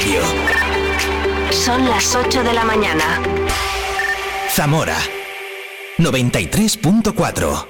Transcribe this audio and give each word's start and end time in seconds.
Radio. 0.00 0.22
Son 1.50 1.84
las 1.84 2.14
8 2.14 2.42
de 2.42 2.54
la 2.54 2.64
mañana. 2.64 3.04
Zamora 4.48 4.96
93.4. 5.98 7.66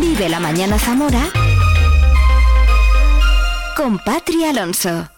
Vive 0.00 0.28
la 0.28 0.40
mañana 0.40 0.76
Zamora 0.76 1.22
con 3.76 3.98
Patri 4.00 4.44
Alonso. 4.44 5.08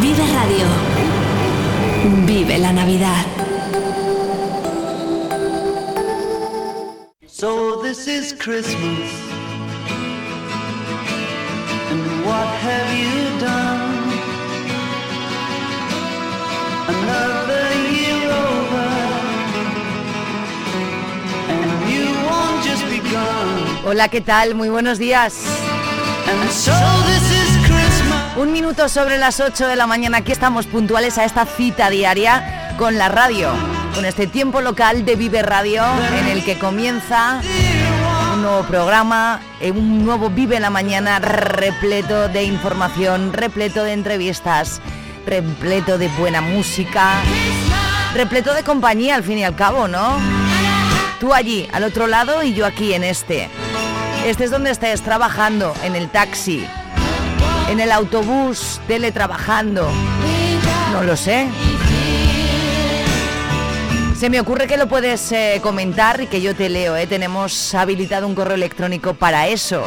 Vive 0.00 0.24
Radio. 0.32 0.66
Vive 2.26 2.58
la 2.58 2.72
Navidad. 2.72 3.42
So 7.42 7.82
this 7.82 8.06
is 8.06 8.32
Christmas. 8.38 9.10
And 11.90 12.24
what 12.24 12.46
have 12.46 12.88
you 12.94 13.40
done? 13.40 14.12
Another 16.86 17.66
year 17.90 18.30
over. 18.30 18.90
And 21.50 21.90
you 21.90 22.06
won't 22.30 22.62
just 22.62 22.84
begun. 22.86 23.86
Hola, 23.86 24.06
¿qué 24.06 24.20
tal? 24.20 24.54
Muy 24.54 24.68
buenos 24.68 25.00
días. 25.00 25.42
And 26.28 26.48
so 26.48 26.70
this 27.06 27.26
is 27.32 27.66
Christmas. 27.66 28.36
Un 28.36 28.52
minuto 28.52 28.88
sobre 28.88 29.18
las 29.18 29.40
8 29.40 29.66
de 29.66 29.74
la 29.74 29.88
mañana. 29.88 30.18
Aquí 30.18 30.30
estamos 30.30 30.68
puntuales 30.68 31.18
a 31.18 31.24
esta 31.24 31.44
cita 31.44 31.90
diaria 31.90 32.76
con 32.78 32.98
la 32.98 33.08
radio, 33.08 33.50
con 33.94 34.04
este 34.04 34.26
tiempo 34.26 34.60
local 34.60 35.04
de 35.04 35.16
Vive 35.16 35.42
Radio, 35.42 35.84
en 36.18 36.28
el 36.28 36.44
que 36.44 36.58
comienza 36.58 37.40
un 38.34 38.42
nuevo 38.42 38.62
programa, 38.64 39.40
eh, 39.60 39.70
un 39.70 40.04
nuevo 40.04 40.30
Vive 40.30 40.58
la 40.60 40.70
Mañana 40.70 41.18
repleto 41.18 42.28
de 42.28 42.44
información, 42.44 43.32
repleto 43.32 43.84
de 43.84 43.92
entrevistas, 43.92 44.80
repleto 45.26 45.98
de 45.98 46.08
buena 46.08 46.40
música, 46.40 47.22
repleto 48.14 48.54
de 48.54 48.62
compañía 48.62 49.16
al 49.16 49.22
fin 49.22 49.38
y 49.38 49.44
al 49.44 49.54
cabo, 49.54 49.88
¿no? 49.88 50.18
Tú 51.20 51.34
allí, 51.34 51.68
al 51.72 51.84
otro 51.84 52.06
lado 52.06 52.42
y 52.42 52.54
yo 52.54 52.66
aquí 52.66 52.94
en 52.94 53.04
este. 53.04 53.48
Este 54.26 54.44
es 54.44 54.50
donde 54.50 54.70
estés 54.70 55.02
trabajando, 55.02 55.74
en 55.82 55.96
el 55.96 56.08
taxi, 56.08 56.64
en 57.68 57.80
el 57.80 57.92
autobús, 57.92 58.80
teletrabajando. 58.86 59.90
No 60.92 61.02
lo 61.02 61.16
sé. 61.16 61.48
Se 64.22 64.30
me 64.30 64.38
ocurre 64.38 64.68
que 64.68 64.76
lo 64.76 64.86
puedes 64.86 65.32
eh, 65.32 65.58
comentar 65.60 66.20
y 66.20 66.28
que 66.28 66.40
yo 66.40 66.54
te 66.54 66.68
leo. 66.68 66.96
¿eh? 66.96 67.08
Tenemos 67.08 67.74
habilitado 67.74 68.28
un 68.28 68.36
correo 68.36 68.54
electrónico 68.54 69.14
para 69.14 69.48
eso. 69.48 69.82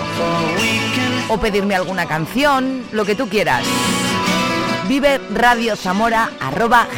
O 1.29 1.37
pedirme 1.39 1.73
alguna 1.73 2.05
canción, 2.05 2.83
lo 2.91 3.05
que 3.05 3.15
tú 3.15 3.29
quieras. 3.29 3.65
Vive 4.89 5.21
Radio 5.33 5.77
Zamora 5.77 6.31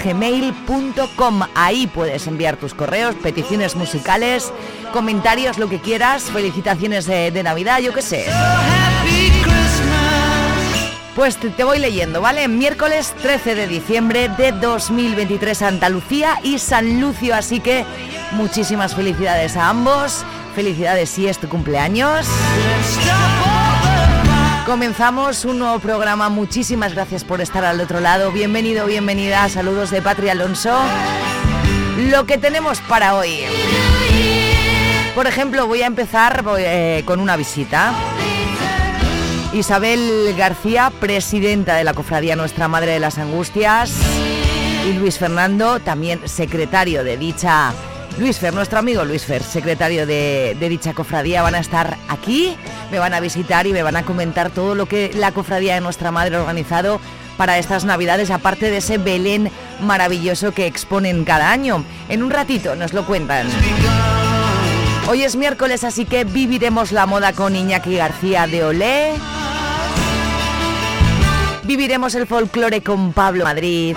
gmail.com. 0.03 1.41
Ahí 1.53 1.85
puedes 1.85 2.25
enviar 2.25 2.57
tus 2.57 2.73
correos, 2.73 3.13
peticiones 3.13 3.75
musicales, 3.75 4.51
comentarios, 4.91 5.59
lo 5.59 5.69
que 5.69 5.79
quieras, 5.79 6.23
felicitaciones 6.23 7.05
de 7.05 7.43
Navidad, 7.43 7.81
yo 7.81 7.93
qué 7.93 8.01
sé. 8.01 8.25
Pues 11.17 11.37
te, 11.37 11.63
voy 11.63 11.79
leyendo, 11.79 12.21
¿vale? 12.21 12.47
Miércoles 12.47 13.11
13 13.23 13.55
de 13.55 13.67
diciembre 13.67 14.29
de 14.37 14.51
2023 14.51 15.57
Santa 15.57 15.89
Lucía 15.89 16.39
y 16.43 16.59
San 16.59 17.01
Lucio, 17.01 17.33
así 17.33 17.59
que 17.59 17.85
muchísimas 18.33 18.93
felicidades 18.93 19.57
a 19.57 19.69
ambos. 19.69 20.23
Felicidades 20.53 21.09
si 21.09 21.27
es 21.27 21.39
tu 21.39 21.49
cumpleaños. 21.49 22.27
Comenzamos 24.67 25.43
un 25.43 25.57
nuevo 25.57 25.79
programa. 25.79 26.29
Muchísimas 26.29 26.93
gracias 26.93 27.23
por 27.23 27.41
estar 27.41 27.65
al 27.65 27.81
otro 27.81 27.99
lado. 27.99 28.31
Bienvenido, 28.31 28.85
bienvenida. 28.85 29.49
Saludos 29.49 29.89
de 29.89 30.03
Patria 30.03 30.33
Alonso. 30.33 30.79
Lo 32.11 32.27
que 32.27 32.37
tenemos 32.37 32.79
para 32.81 33.15
hoy. 33.15 33.39
Por 35.15 35.25
ejemplo, 35.25 35.65
voy 35.65 35.81
a 35.81 35.87
empezar 35.87 36.45
eh, 36.59 37.01
con 37.07 37.19
una 37.19 37.35
visita. 37.35 37.95
Isabel 39.57 40.35
García, 40.37 40.91
presidenta 40.99 41.75
de 41.75 41.83
la 41.83 41.95
Cofradía 41.95 42.35
Nuestra 42.35 42.67
Madre 42.67 42.91
de 42.91 42.99
las 42.99 43.17
Angustias, 43.17 43.91
y 44.87 44.93
Luis 44.93 45.17
Fernando, 45.17 45.79
también 45.79 46.21
secretario 46.27 47.03
de 47.03 47.17
dicha... 47.17 47.73
Luis 48.19 48.39
Fer, 48.39 48.53
nuestro 48.53 48.79
amigo 48.79 49.05
Luis 49.05 49.25
Fer, 49.25 49.43
secretario 49.43 50.07
de, 50.07 50.55
dicha 50.59 50.93
cofradía, 50.93 51.43
van 51.43 51.55
a 51.55 51.59
estar 51.59 51.97
aquí, 52.07 52.55
me 52.91 52.97
van 52.97 53.13
a 53.13 53.19
visitar 53.19 53.67
y 53.67 53.73
me 53.73 53.83
van 53.83 53.95
a 53.95 54.03
comentar 54.03 54.49
todo 54.49 54.73
lo 54.73 54.87
que 54.87 55.11
la 55.13 55.31
Cofradía 55.31 55.75
de 55.75 55.81
Nuestra 55.81 56.11
Madre 56.11 56.35
ha 56.35 56.41
organizado 56.41 56.99
para 57.37 57.59
estas 57.59 57.85
Navidades, 57.85 58.31
aparte 58.31 58.71
de 58.71 58.77
ese 58.77 58.97
Belén 58.97 59.51
maravilloso 59.81 60.51
que 60.51 60.65
exponen 60.65 61.25
cada 61.25 61.51
año. 61.51 61.83
En 62.09 62.23
un 62.23 62.31
ratito 62.31 62.75
nos 62.75 62.93
lo 62.93 63.05
cuentan. 63.05 63.47
Hoy 65.07 65.23
es 65.23 65.35
miércoles, 65.35 65.83
así 65.83 66.05
que 66.05 66.23
viviremos 66.23 66.91
la 66.91 67.05
moda 67.05 67.33
con 67.33 67.55
Iñaki 67.55 67.95
García 67.95 68.47
de 68.47 68.63
Olé. 68.63 69.13
Viviremos 71.67 72.15
el 72.15 72.25
folclore 72.27 72.81
con 72.81 73.11
Pablo 73.11 73.43
Madrid. 73.43 73.93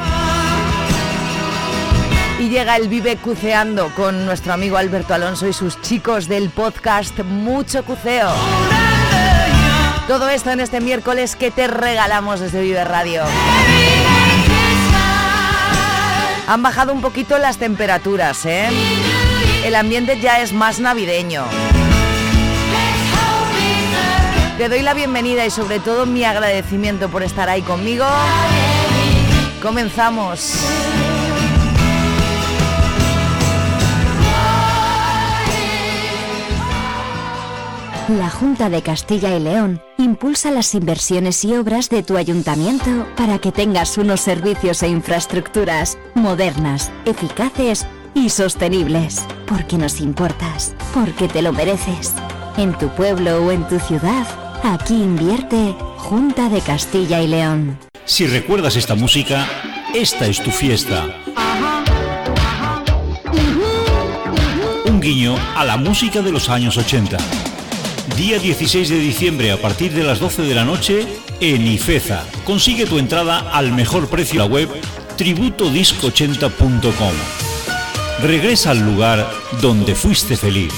Y 2.40 2.48
llega 2.48 2.74
el 2.74 2.88
Vive 2.88 3.16
Cuceando 3.16 3.94
con 3.94 4.26
nuestro 4.26 4.52
amigo 4.52 4.76
Alberto 4.76 5.14
Alonso 5.14 5.46
y 5.46 5.52
sus 5.52 5.80
chicos 5.80 6.26
del 6.26 6.50
podcast 6.50 7.16
Mucho 7.20 7.84
Cuceo. 7.84 8.28
Todo 10.08 10.28
esto 10.28 10.50
en 10.50 10.58
este 10.58 10.80
miércoles 10.80 11.36
que 11.36 11.52
te 11.52 11.68
regalamos 11.68 12.40
desde 12.40 12.60
Vive 12.60 12.84
Radio. 12.84 13.22
Han 16.48 16.62
bajado 16.64 16.92
un 16.92 17.00
poquito 17.00 17.38
las 17.38 17.58
temperaturas, 17.58 18.46
¿eh? 18.46 18.68
El 19.64 19.76
ambiente 19.76 20.18
ya 20.18 20.40
es 20.40 20.52
más 20.52 20.80
navideño. 20.80 21.44
Te 24.60 24.68
doy 24.68 24.82
la 24.82 24.92
bienvenida 24.92 25.46
y 25.46 25.50
sobre 25.50 25.80
todo 25.80 26.04
mi 26.04 26.22
agradecimiento 26.22 27.08
por 27.08 27.22
estar 27.22 27.48
ahí 27.48 27.62
conmigo. 27.62 28.04
Comenzamos. 29.62 30.54
La 38.08 38.28
Junta 38.28 38.68
de 38.68 38.82
Castilla 38.82 39.34
y 39.34 39.40
León 39.40 39.80
impulsa 39.96 40.50
las 40.50 40.74
inversiones 40.74 41.42
y 41.46 41.54
obras 41.54 41.88
de 41.88 42.02
tu 42.02 42.18
ayuntamiento 42.18 43.06
para 43.16 43.38
que 43.38 43.52
tengas 43.52 43.96
unos 43.96 44.20
servicios 44.20 44.82
e 44.82 44.88
infraestructuras 44.88 45.96
modernas, 46.14 46.92
eficaces 47.06 47.86
y 48.12 48.28
sostenibles. 48.28 49.24
Porque 49.46 49.78
nos 49.78 50.02
importas, 50.02 50.74
porque 50.92 51.28
te 51.28 51.40
lo 51.40 51.54
mereces. 51.54 52.12
En 52.58 52.76
tu 52.76 52.88
pueblo 52.88 53.46
o 53.46 53.52
en 53.52 53.66
tu 53.66 53.78
ciudad, 53.78 54.26
aquí 54.62 54.94
invierte 54.94 55.74
Junta 55.96 56.48
de 56.48 56.60
Castilla 56.60 57.20
y 57.22 57.28
León. 57.28 57.78
Si 58.04 58.26
recuerdas 58.26 58.76
esta 58.76 58.94
música, 58.94 59.46
esta 59.94 60.26
es 60.26 60.42
tu 60.42 60.50
fiesta. 60.50 61.06
Un 64.86 65.00
guiño 65.00 65.36
a 65.56 65.64
la 65.64 65.76
música 65.76 66.22
de 66.22 66.32
los 66.32 66.48
años 66.48 66.76
80. 66.76 67.16
Día 68.16 68.38
16 68.38 68.88
de 68.88 68.98
diciembre 68.98 69.52
a 69.52 69.56
partir 69.56 69.92
de 69.92 70.02
las 70.02 70.18
12 70.18 70.42
de 70.42 70.54
la 70.54 70.64
noche 70.64 71.06
en 71.40 71.66
Ifeza. 71.66 72.24
Consigue 72.44 72.86
tu 72.86 72.98
entrada 72.98 73.50
al 73.52 73.72
mejor 73.72 74.08
precio 74.08 74.42
en 74.42 74.48
la 74.48 74.52
web 74.52 74.68
tributodisco80.com. 75.16 77.14
Regresa 78.22 78.72
al 78.72 78.80
lugar 78.80 79.30
donde 79.60 79.94
fuiste 79.94 80.36
feliz. 80.36 80.72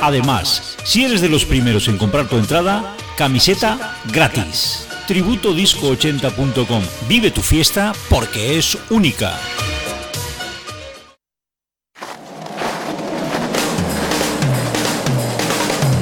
Además, 0.00 0.76
si 0.84 1.04
eres 1.04 1.20
de 1.20 1.28
los 1.28 1.44
primeros 1.44 1.88
en 1.88 1.96
comprar 1.96 2.28
tu 2.28 2.36
entrada, 2.36 2.94
camiseta 3.16 3.96
gratis. 4.12 4.86
Tributodisco80.com. 5.06 6.82
Vive 7.08 7.30
tu 7.30 7.42
fiesta 7.42 7.92
porque 8.08 8.58
es 8.58 8.78
única. 8.90 9.38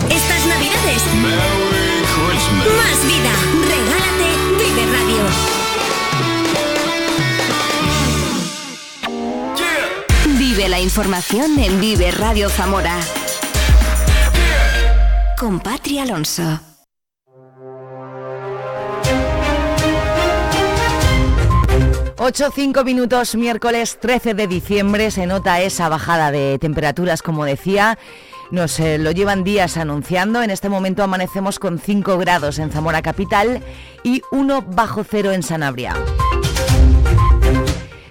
Estas 0.08 0.46
navidades. 0.46 1.02
Más 2.76 2.98
vida. 3.06 3.34
Regálate 3.74 4.28
Vive 4.58 4.84
Radio. 4.92 5.22
Vive 10.38 10.68
la 10.68 10.80
información 10.80 11.58
en 11.58 11.80
Vive 11.80 12.10
Radio 12.12 12.48
Zamora. 12.48 13.00
Con 15.36 15.58
Patri 15.58 15.98
Alonso. 15.98 16.71
8, 22.24 22.52
5 22.54 22.84
minutos, 22.84 23.34
miércoles 23.34 23.98
13 24.00 24.34
de 24.34 24.46
diciembre, 24.46 25.10
se 25.10 25.26
nota 25.26 25.60
esa 25.60 25.88
bajada 25.88 26.30
de 26.30 26.56
temperaturas, 26.60 27.20
como 27.20 27.44
decía. 27.44 27.98
Nos 28.52 28.78
eh, 28.78 28.96
lo 28.98 29.10
llevan 29.10 29.42
días 29.42 29.76
anunciando. 29.76 30.40
En 30.40 30.50
este 30.50 30.68
momento 30.68 31.02
amanecemos 31.02 31.58
con 31.58 31.80
5 31.80 32.18
grados 32.18 32.60
en 32.60 32.70
Zamora 32.70 33.02
Capital 33.02 33.60
y 34.04 34.22
1 34.30 34.62
bajo 34.68 35.02
cero 35.02 35.32
en 35.32 35.42
Sanabria. 35.42 35.96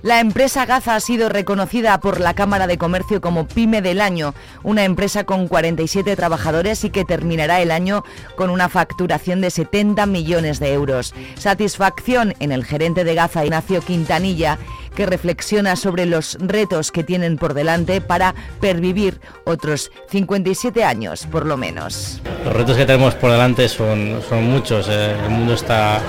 La 0.03 0.19
empresa 0.19 0.65
Gaza 0.65 0.95
ha 0.95 0.99
sido 0.99 1.29
reconocida 1.29 1.99
por 1.99 2.19
la 2.19 2.33
Cámara 2.33 2.65
de 2.65 2.79
Comercio 2.79 3.21
como 3.21 3.47
PYME 3.47 3.83
del 3.83 4.01
año, 4.01 4.33
una 4.63 4.83
empresa 4.83 5.25
con 5.25 5.47
47 5.47 6.15
trabajadores 6.15 6.83
y 6.83 6.89
que 6.89 7.05
terminará 7.05 7.61
el 7.61 7.69
año 7.69 8.03
con 8.35 8.49
una 8.49 8.67
facturación 8.67 9.41
de 9.41 9.51
70 9.51 10.07
millones 10.07 10.59
de 10.59 10.73
euros. 10.73 11.13
Satisfacción 11.35 12.33
en 12.39 12.51
el 12.51 12.65
gerente 12.65 13.03
de 13.03 13.13
Gaza, 13.13 13.45
Ignacio 13.45 13.81
Quintanilla, 13.81 14.57
que 14.95 15.05
reflexiona 15.05 15.75
sobre 15.75 16.07
los 16.07 16.35
retos 16.39 16.91
que 16.91 17.03
tienen 17.03 17.37
por 17.37 17.53
delante 17.53 18.01
para 18.01 18.33
pervivir 18.59 19.21
otros 19.45 19.91
57 20.09 20.83
años, 20.83 21.27
por 21.27 21.45
lo 21.45 21.57
menos. 21.57 22.21
Los 22.43 22.53
retos 22.55 22.75
que 22.75 22.85
tenemos 22.85 23.13
por 23.13 23.31
delante 23.31 23.69
son, 23.69 24.19
muchos. 24.41 24.87
Eh. 24.89 25.15
El 25.25 25.29
mundo 25.29 25.53
está 25.53 26.01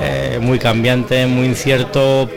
eh, 0.00 0.38
muy 0.40 0.60
cambiante, 0.60 1.26
muy 1.26 1.46
incierto 1.46 2.30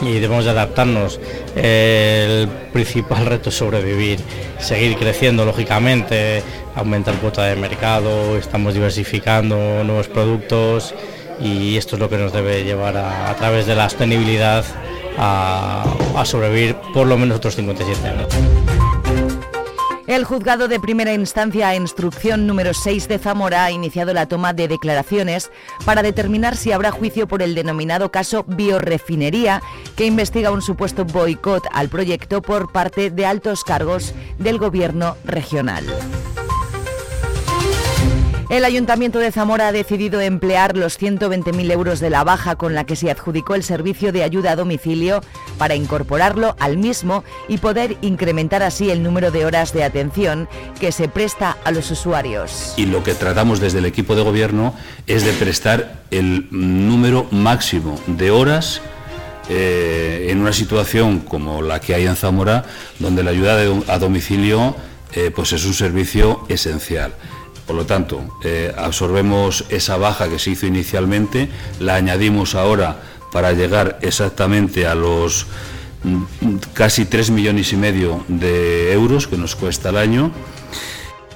y 0.00 0.14
debemos 0.14 0.44
de 0.44 0.50
adaptarnos. 0.50 1.20
El 1.54 2.48
principal 2.72 3.26
reto 3.26 3.50
es 3.50 3.56
sobrevivir, 3.56 4.20
seguir 4.58 4.96
creciendo 4.96 5.44
lógicamente, 5.44 6.42
aumentar 6.74 7.14
cuota 7.16 7.44
de 7.44 7.56
mercado, 7.56 8.36
estamos 8.36 8.74
diversificando 8.74 9.56
nuevos 9.84 10.08
productos 10.08 10.94
y 11.40 11.76
esto 11.76 11.96
es 11.96 12.00
lo 12.00 12.08
que 12.08 12.16
nos 12.16 12.32
debe 12.32 12.64
llevar 12.64 12.96
a, 12.96 13.34
través 13.36 13.66
de 13.66 13.74
la 13.74 13.88
sostenibilidad 13.88 14.64
a, 15.18 15.84
a 16.16 16.24
sobrevivir 16.24 16.76
por 16.92 17.06
lo 17.06 17.16
menos 17.16 17.38
otros 17.38 17.54
57 17.56 18.08
años. 18.08 18.57
El 20.08 20.24
juzgado 20.24 20.68
de 20.68 20.80
primera 20.80 21.12
instancia 21.12 21.68
a 21.68 21.76
instrucción 21.76 22.46
número 22.46 22.72
6 22.72 23.08
de 23.08 23.18
Zamora 23.18 23.64
ha 23.64 23.70
iniciado 23.70 24.14
la 24.14 24.24
toma 24.24 24.54
de 24.54 24.66
declaraciones 24.66 25.50
para 25.84 26.02
determinar 26.02 26.56
si 26.56 26.72
habrá 26.72 26.90
juicio 26.90 27.28
por 27.28 27.42
el 27.42 27.54
denominado 27.54 28.10
caso 28.10 28.42
Biorefinería, 28.48 29.60
que 29.96 30.06
investiga 30.06 30.50
un 30.50 30.62
supuesto 30.62 31.04
boicot 31.04 31.66
al 31.72 31.90
proyecto 31.90 32.40
por 32.40 32.72
parte 32.72 33.10
de 33.10 33.26
altos 33.26 33.64
cargos 33.64 34.14
del 34.38 34.56
gobierno 34.56 35.18
regional. 35.26 35.84
El 38.50 38.64
Ayuntamiento 38.64 39.18
de 39.18 39.30
Zamora 39.30 39.68
ha 39.68 39.72
decidido 39.72 40.22
emplear 40.22 40.74
los 40.74 40.98
120.000 40.98 41.70
euros 41.70 42.00
de 42.00 42.08
la 42.08 42.24
baja 42.24 42.56
con 42.56 42.74
la 42.74 42.84
que 42.84 42.96
se 42.96 43.10
adjudicó 43.10 43.54
el 43.54 43.62
servicio 43.62 44.10
de 44.10 44.22
ayuda 44.22 44.52
a 44.52 44.56
domicilio 44.56 45.20
para 45.58 45.74
incorporarlo 45.74 46.56
al 46.58 46.78
mismo 46.78 47.24
y 47.46 47.58
poder 47.58 47.98
incrementar 48.00 48.62
así 48.62 48.90
el 48.90 49.02
número 49.02 49.30
de 49.30 49.44
horas 49.44 49.74
de 49.74 49.84
atención 49.84 50.48
que 50.80 50.92
se 50.92 51.08
presta 51.08 51.58
a 51.62 51.72
los 51.72 51.90
usuarios. 51.90 52.72
Y 52.78 52.86
lo 52.86 53.04
que 53.04 53.12
tratamos 53.12 53.60
desde 53.60 53.80
el 53.80 53.84
equipo 53.84 54.16
de 54.16 54.22
gobierno 54.22 54.74
es 55.06 55.26
de 55.26 55.34
prestar 55.34 56.04
el 56.10 56.48
número 56.50 57.26
máximo 57.30 58.00
de 58.06 58.30
horas 58.30 58.80
eh, 59.50 60.28
en 60.30 60.40
una 60.40 60.54
situación 60.54 61.20
como 61.20 61.60
la 61.60 61.82
que 61.82 61.94
hay 61.94 62.06
en 62.06 62.16
Zamora, 62.16 62.64
donde 62.98 63.22
la 63.22 63.30
ayuda 63.30 63.58
a 63.88 63.98
domicilio 63.98 64.74
eh, 65.12 65.30
pues 65.34 65.52
es 65.52 65.66
un 65.66 65.74
servicio 65.74 66.44
esencial. 66.48 67.12
Por 67.68 67.76
lo 67.76 67.84
tanto, 67.84 68.24
eh, 68.42 68.72
absorbemos 68.78 69.66
esa 69.68 69.98
baja 69.98 70.30
que 70.30 70.38
se 70.38 70.52
hizo 70.52 70.66
inicialmente, 70.66 71.50
la 71.80 71.96
añadimos 71.96 72.54
ahora 72.54 73.02
para 73.30 73.52
llegar 73.52 73.98
exactamente 74.00 74.86
a 74.86 74.94
los 74.94 75.46
mm, 76.02 76.56
casi 76.72 77.04
3 77.04 77.30
millones 77.30 77.74
y 77.74 77.76
medio 77.76 78.24
de 78.26 78.90
euros 78.94 79.28
que 79.28 79.36
nos 79.36 79.54
cuesta 79.54 79.90
el 79.90 79.98
año 79.98 80.32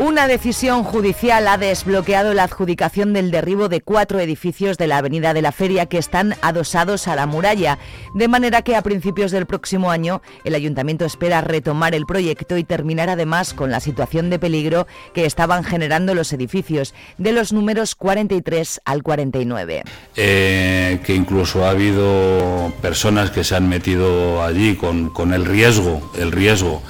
una 0.03 0.27
decisión 0.27 0.83
judicial 0.83 1.47
ha 1.47 1.59
desbloqueado 1.59 2.35
la 2.35 2.43
adjudicación 2.43 3.13
del 3.13 3.31
derribo 3.31 3.69
de 3.69 3.81
cuatro 3.81 4.19
edificios 4.19 4.77
de 4.77 4.89
la 4.89 4.99
Avenida 4.99 5.33
de 5.33 5.43
la 5.43 5.53
Feria 5.53 5.87
que 5.87 5.99
están 5.99 6.35
adosados 6.43 7.07
a 7.07 7.15
la 7.15 7.27
muralla, 7.27 7.79
de 8.13 8.27
manera 8.27 8.63
que 8.63 8.75
a 8.75 8.83
principios 8.83 9.31
del 9.31 9.47
próximo 9.47 9.93
año 9.93 10.21
el 10.45 10.57
ayuntamiento 10.57 11.05
espera 11.05 11.41
retomar 11.41 11.95
el 11.95 12.05
proyecto 12.05 12.57
y 12.57 12.65
terminar 12.65 13.11
además 13.11 13.55
con 13.55 13.71
la 13.71 13.79
situación 13.79 14.29
de 14.29 14.41
peligro 14.41 14.89
que 15.15 15.25
estaban 15.25 15.63
generando 15.63 16.17
los 16.17 16.33
edificios, 16.33 16.95
de 17.19 17.33
los 17.33 17.53
números 17.53 17.95
43 17.95 18.81
al 18.85 19.05
49. 19.05 19.85
Eh, 20.17 21.01
que 21.05 21.15
incluso 21.15 21.65
ha 21.65 21.71
habido 21.71 22.73
personas 22.83 23.31
que 23.31 23.45
se 23.45 23.55
han 23.55 23.69
metido 23.69 24.43
allí 24.43 24.75
con, 24.75 25.11
con 25.11 25.33
el 25.33 25.45
riesgo, 25.45 26.11
el 26.19 26.33
riesgo 26.33 26.83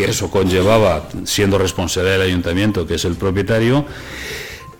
que 0.00 0.10
eso 0.10 0.30
conllevaba, 0.30 1.08
siendo 1.24 1.58
responsable 1.58 2.10
del 2.10 2.22
ayuntamiento, 2.22 2.86
que 2.86 2.94
es 2.94 3.04
el 3.04 3.16
propietario. 3.16 3.84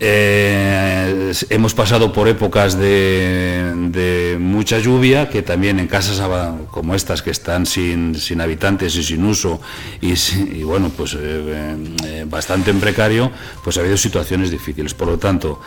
Eh, 0.03 1.31
hemos 1.51 1.75
pasado 1.75 2.11
por 2.11 2.27
épocas 2.27 2.79
de, 2.79 4.39
mucha 4.41 4.79
lluvia, 4.79 5.29
que 5.29 5.43
también 5.43 5.79
en 5.79 5.89
casas 5.89 6.23
como 6.71 6.95
estas 6.95 7.21
que 7.21 7.31
están 7.31 7.67
sin, 7.67 8.17
habitantes 8.41 8.97
y 8.97 9.03
sin 9.03 9.25
uso 9.27 9.61
y, 10.01 10.63
bueno, 10.63 10.91
pues 10.97 11.15
eh, 11.21 11.77
eh, 12.07 12.25
bastante 12.27 12.71
en 12.71 12.81
precario, 12.81 13.31
pues 13.63 13.77
ha 13.77 13.81
habido 13.81 13.99
situaciones 13.99 14.51
difíciles. 14.51 14.95
Por 14.95 15.09
lo 15.09 15.19
tanto, 15.19 15.61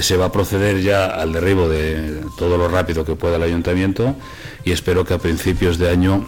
se 0.00 0.16
va 0.16 0.26
a 0.26 0.32
proceder 0.32 0.80
ya 0.80 1.06
al 1.06 1.32
derribo 1.34 1.68
de 1.68 2.22
todo 2.38 2.56
lo 2.56 2.66
rápido 2.66 3.04
que 3.04 3.14
pueda 3.14 3.36
el 3.36 3.42
ayuntamiento 3.42 4.16
y 4.64 4.72
espero 4.72 5.04
que 5.04 5.14
a 5.14 5.18
principios 5.18 5.76
de 5.78 5.90
año 5.90 6.26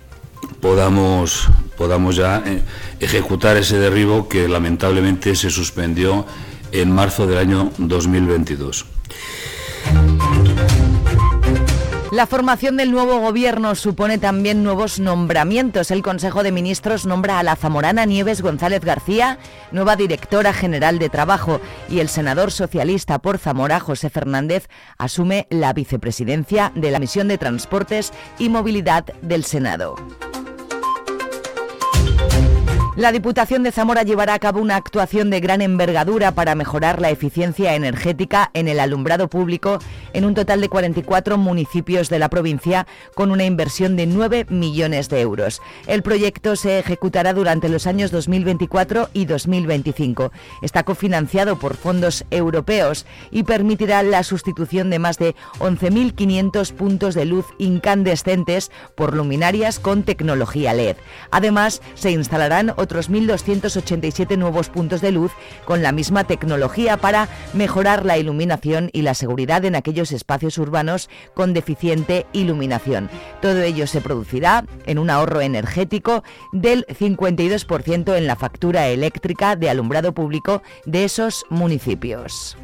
podamos, 0.60 1.48
podamos 1.76 2.16
ya 2.16 2.42
eh, 2.46 2.62
ejecutar 3.00 3.56
ese 3.56 3.78
derribo 3.78 4.28
que 4.28 4.48
lamentablemente 4.48 5.34
se 5.34 5.50
suspendió 5.50 6.26
en 6.72 6.90
marzo 6.90 7.26
del 7.26 7.38
año 7.38 7.72
2022. 7.78 8.86
La 12.12 12.26
formación 12.26 12.76
del 12.76 12.92
nuevo 12.92 13.18
gobierno 13.18 13.74
supone 13.74 14.16
también 14.16 14.62
nuevos 14.62 15.00
nombramientos. 15.00 15.90
El 15.90 16.02
Consejo 16.02 16.42
de 16.42 16.52
Ministros 16.52 17.04
nombra 17.04 17.38
a 17.38 17.42
la 17.42 17.56
zamorana 17.56 18.06
Nieves 18.06 18.42
González 18.42 18.80
García, 18.82 19.38
nueva 19.72 19.96
directora 19.96 20.52
general 20.52 20.98
de 20.98 21.08
Trabajo, 21.08 21.60
y 21.90 21.98
el 21.98 22.08
senador 22.08 22.52
socialista 22.52 23.18
por 23.18 23.38
Zamora, 23.38 23.80
José 23.80 24.08
Fernández, 24.08 24.68
asume 24.98 25.46
la 25.50 25.72
vicepresidencia 25.72 26.72
de 26.74 26.90
la 26.92 27.00
Misión 27.00 27.28
de 27.28 27.38
Transportes 27.38 28.12
y 28.38 28.48
Movilidad 28.48 29.04
del 29.20 29.44
Senado. 29.44 29.96
La 32.96 33.12
Diputación 33.12 33.62
de 33.62 33.72
Zamora 33.72 34.04
llevará 34.04 34.32
a 34.32 34.38
cabo 34.38 34.58
una 34.58 34.76
actuación 34.76 35.28
de 35.28 35.40
gran 35.40 35.60
envergadura 35.60 36.32
para 36.32 36.54
mejorar 36.54 36.98
la 36.98 37.10
eficiencia 37.10 37.74
energética 37.74 38.50
en 38.54 38.68
el 38.68 38.80
alumbrado 38.80 39.28
público 39.28 39.80
en 40.14 40.24
un 40.24 40.32
total 40.32 40.62
de 40.62 40.70
44 40.70 41.36
municipios 41.36 42.08
de 42.08 42.18
la 42.18 42.30
provincia 42.30 42.86
con 43.14 43.30
una 43.30 43.44
inversión 43.44 43.96
de 43.96 44.06
9 44.06 44.46
millones 44.48 45.10
de 45.10 45.20
euros. 45.20 45.60
El 45.86 46.02
proyecto 46.02 46.56
se 46.56 46.78
ejecutará 46.78 47.34
durante 47.34 47.68
los 47.68 47.86
años 47.86 48.10
2024 48.12 49.10
y 49.12 49.26
2025. 49.26 50.32
Está 50.62 50.82
cofinanciado 50.84 51.58
por 51.58 51.76
fondos 51.76 52.24
europeos 52.30 53.04
y 53.30 53.42
permitirá 53.42 54.02
la 54.04 54.22
sustitución 54.22 54.88
de 54.88 55.00
más 55.00 55.18
de 55.18 55.34
11.500 55.58 56.72
puntos 56.72 57.14
de 57.14 57.26
luz 57.26 57.44
incandescentes 57.58 58.70
por 58.94 59.14
luminarias 59.14 59.80
con 59.80 60.02
tecnología 60.02 60.72
LED. 60.72 60.96
Además, 61.30 61.82
se 61.94 62.10
instalarán 62.10 62.72
otros 62.86 63.10
1.287 63.10 64.38
nuevos 64.38 64.68
puntos 64.68 65.00
de 65.00 65.10
luz 65.10 65.32
con 65.64 65.82
la 65.82 65.90
misma 65.90 66.22
tecnología 66.22 66.96
para 66.96 67.28
mejorar 67.52 68.06
la 68.06 68.16
iluminación 68.16 68.90
y 68.92 69.02
la 69.02 69.14
seguridad 69.14 69.64
en 69.64 69.74
aquellos 69.74 70.12
espacios 70.12 70.56
urbanos 70.56 71.10
con 71.34 71.52
deficiente 71.52 72.26
iluminación. 72.32 73.10
Todo 73.42 73.62
ello 73.62 73.88
se 73.88 74.00
producirá 74.00 74.64
en 74.86 74.98
un 75.00 75.10
ahorro 75.10 75.40
energético 75.40 76.22
del 76.52 76.86
52% 76.86 78.16
en 78.16 78.26
la 78.28 78.36
factura 78.36 78.86
eléctrica 78.86 79.56
de 79.56 79.68
alumbrado 79.68 80.12
público 80.14 80.62
de 80.84 81.02
esos 81.02 81.44
municipios. 81.50 82.56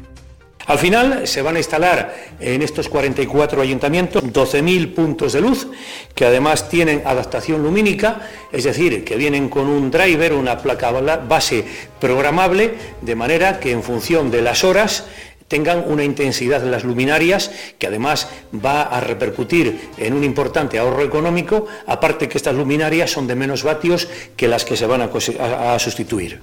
Al 0.65 0.77
final 0.77 1.27
se 1.27 1.41
van 1.41 1.55
a 1.55 1.59
instalar 1.59 2.15
en 2.39 2.61
estos 2.61 2.87
44 2.87 3.61
ayuntamientos 3.61 4.23
12.000 4.23 4.93
puntos 4.93 5.33
de 5.33 5.41
luz 5.41 5.67
que 6.15 6.25
además 6.25 6.69
tienen 6.69 7.01
adaptación 7.05 7.61
lumínica, 7.61 8.29
es 8.51 8.63
decir, 8.63 9.03
que 9.03 9.17
vienen 9.17 9.49
con 9.49 9.67
un 9.67 9.91
driver, 9.91 10.33
una 10.33 10.57
placa 10.57 10.91
base 10.91 11.65
programable, 11.99 12.75
de 13.01 13.15
manera 13.15 13.59
que 13.59 13.71
en 13.71 13.83
función 13.83 14.31
de 14.31 14.41
las 14.41 14.63
horas 14.63 15.05
tengan 15.53 15.83
una 15.85 16.03
intensidad 16.03 16.63
en 16.63 16.71
las 16.71 16.83
luminarias 16.83 17.51
que 17.77 17.85
además 17.85 18.27
va 18.53 18.81
a 18.81 18.99
repercutir 18.99 19.91
en 19.99 20.13
un 20.13 20.23
importante 20.23 20.79
ahorro 20.79 21.03
económico, 21.03 21.67
aparte 21.85 22.27
que 22.27 22.39
estas 22.39 22.55
luminarias 22.55 23.11
son 23.11 23.27
de 23.27 23.35
menos 23.35 23.61
vatios 23.61 24.07
que 24.35 24.47
las 24.47 24.65
que 24.65 24.75
se 24.75 24.87
van 24.87 25.01
a, 25.03 25.77
sustituir. 25.77 26.39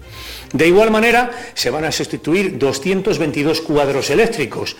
De 0.53 0.69
igual 0.69 0.93
manera, 0.93 1.33
se 1.55 1.71
van 1.71 1.87
a 1.87 1.91
sustituir 1.91 2.57
222 2.57 3.63
cuadros 3.63 4.11
eléctricos, 4.11 4.77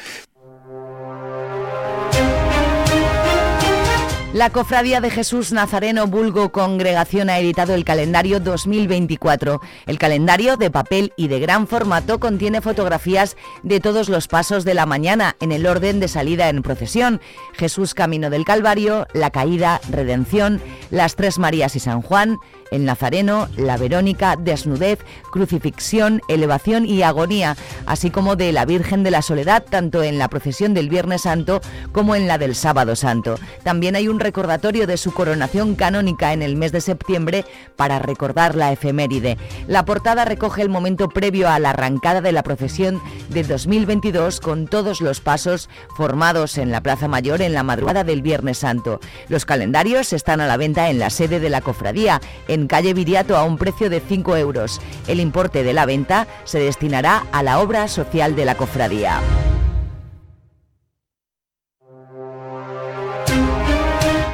La 4.33 4.51
Cofradía 4.51 5.01
de 5.01 5.11
Jesús 5.11 5.51
Nazareno 5.53 6.07
Bulgo 6.07 6.53
Congregación 6.53 7.31
ha 7.31 7.41
editado 7.41 7.75
el 7.75 7.85
calendario 7.85 8.39
2024. 8.39 9.61
El 9.87 9.99
calendario 9.99 10.57
de 10.57 10.71
papel 10.71 11.13
y 11.17 11.27
de 11.27 11.41
gran 11.41 11.67
formato 11.67 12.21
contiene 12.21 12.61
fotografías 12.61 13.37
de 13.65 13.81
todos 13.81 14.09
los 14.09 14.29
pasos 14.29 14.65
de 14.65 14.75
la 14.75 14.87
mañana 14.87 15.35
en 15.41 15.51
el 15.51 15.67
orden 15.67 15.99
de 15.99 16.07
salida 16.07 16.49
en 16.49 16.63
procesión. 16.63 17.21
Jesús 17.55 17.93
Camino 17.93 18.31
del 18.31 18.45
Calvario, 18.45 19.09
la 19.15 19.31
Caída, 19.31 19.81
Redención, 19.91 20.63
las 20.91 21.17
Tres 21.17 21.41
Marías 21.41 21.75
y 21.75 21.81
San 21.81 22.01
Juan, 22.01 22.39
el 22.71 22.85
Nazareno, 22.85 23.49
la 23.57 23.77
Verónica, 23.77 24.37
desnudez, 24.37 24.99
crucifixión, 25.31 26.21
elevación 26.29 26.87
y 26.87 27.03
agonía, 27.03 27.57
así 27.87 28.11
como 28.11 28.37
de 28.37 28.53
la 28.53 28.65
Virgen 28.65 29.03
de 29.03 29.11
la 29.11 29.23
Soledad, 29.23 29.65
tanto 29.69 30.03
en 30.03 30.19
la 30.19 30.29
procesión 30.29 30.75
del 30.75 30.89
Viernes 30.89 31.23
Santo 31.23 31.61
como 31.93 32.15
en 32.15 32.27
la 32.27 32.39
del 32.39 32.55
Sábado 32.55 32.97
Santo. 32.97 33.39
También 33.63 33.97
hay 33.97 34.09
un 34.09 34.21
recordatorio 34.21 34.87
de 34.87 34.97
su 34.97 35.13
coronación 35.13 35.75
canónica 35.75 36.33
en 36.33 36.43
el 36.43 36.57
mes 36.57 36.73
de 36.73 36.81
septiembre 36.81 37.45
para 37.77 37.99
recordar 37.99 38.55
la 38.55 38.73
efeméride. 38.73 39.39
La 39.67 39.85
portada 39.85 40.25
recoge 40.25 40.63
el 40.63 40.69
momento 40.69 41.09
previo 41.09 41.49
a 41.49 41.59
la 41.59 41.71
arrancada 41.71 42.21
de 42.21 42.33
la 42.33 42.43
procesión 42.43 43.01
de 43.29 43.43
2022 43.43 44.41
con 44.41 44.67
todos 44.67 45.01
los 45.01 45.21
pasos 45.21 45.69
formados 45.97 46.59
en 46.59 46.71
la 46.71 46.83
Plaza 46.83 47.09
Mayor 47.09 47.43
en 47.43 47.55
la 47.55 47.63
madrugada 47.63 48.05
del 48.05 48.23
Viernes 48.23 48.59
Santo. 48.59 49.01
Los 49.29 49.45
calendarios 49.45 50.13
están 50.13 50.41
a 50.41 50.47
la 50.47 50.57
venta 50.57 50.91
en 50.91 50.99
la 50.99 51.11
sede 51.11 51.41
de 51.41 51.51
la 51.51 51.61
cofradía, 51.61 52.21
en 52.49 52.60
calle 52.67 52.95
Viriato 52.95 53.37
a 53.37 53.45
un 53.45 53.59
precio 53.59 53.91
de 53.91 54.01
5 54.01 54.37
euros. 54.37 54.81
El 55.07 55.21
importe 55.21 55.63
de 55.63 55.73
la 55.73 55.87
venta 55.87 56.27
se 56.45 56.59
destinará 56.59 57.27
a 57.33 57.43
la 57.43 57.61
obra 57.61 57.89
social 57.89 58.37
de 58.37 58.45
la 58.45 58.57
cofradía. 58.57 59.21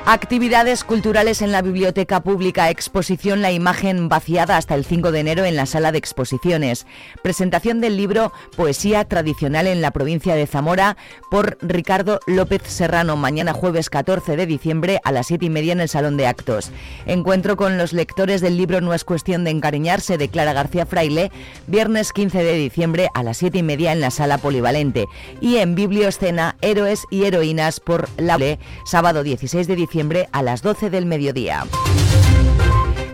Actividades 0.08 0.84
culturales 0.84 1.42
en 1.42 1.50
la 1.50 1.62
Biblioteca 1.62 2.20
Pública, 2.20 2.70
exposición 2.70 3.42
La 3.42 3.50
imagen 3.50 4.08
vaciada 4.08 4.56
hasta 4.56 4.76
el 4.76 4.84
5 4.84 5.10
de 5.10 5.18
enero 5.18 5.44
en 5.44 5.56
la 5.56 5.66
sala 5.66 5.90
de 5.90 5.98
exposiciones. 5.98 6.86
Presentación 7.24 7.80
del 7.80 7.96
libro 7.96 8.32
Poesía 8.56 9.04
tradicional 9.06 9.66
en 9.66 9.82
la 9.82 9.90
provincia 9.90 10.36
de 10.36 10.46
Zamora 10.46 10.96
por 11.28 11.58
Ricardo 11.60 12.20
López 12.28 12.62
Serrano, 12.66 13.16
mañana 13.16 13.52
jueves 13.52 13.90
14 13.90 14.36
de 14.36 14.46
diciembre 14.46 15.00
a 15.02 15.10
las 15.10 15.26
7 15.26 15.46
y 15.46 15.50
media 15.50 15.72
en 15.72 15.80
el 15.80 15.88
Salón 15.88 16.16
de 16.16 16.28
Actos. 16.28 16.70
Encuentro 17.06 17.56
con 17.56 17.76
los 17.76 17.92
lectores 17.92 18.40
del 18.40 18.56
libro 18.56 18.80
No 18.80 18.94
es 18.94 19.02
cuestión 19.02 19.42
de 19.42 19.50
encariñarse 19.50 20.18
de 20.18 20.28
Clara 20.28 20.52
García 20.52 20.86
Fraile, 20.86 21.32
viernes 21.66 22.12
15 22.12 22.44
de 22.44 22.52
diciembre 22.52 23.08
a 23.12 23.24
las 23.24 23.38
7 23.38 23.58
y 23.58 23.62
media 23.64 23.90
en 23.90 24.00
la 24.00 24.12
sala 24.12 24.38
polivalente. 24.38 25.06
Y 25.40 25.56
en 25.56 25.74
Biblioscena 25.74 26.54
Héroes 26.60 27.02
y 27.10 27.24
Heroínas 27.24 27.80
por 27.80 28.08
La 28.18 28.36
sábado 28.84 29.24
16 29.24 29.66
de 29.66 29.74
diciembre 29.74 29.95
a 30.32 30.42
las 30.42 30.60
12 30.60 30.90
del 30.90 31.06
mediodía. 31.06 31.64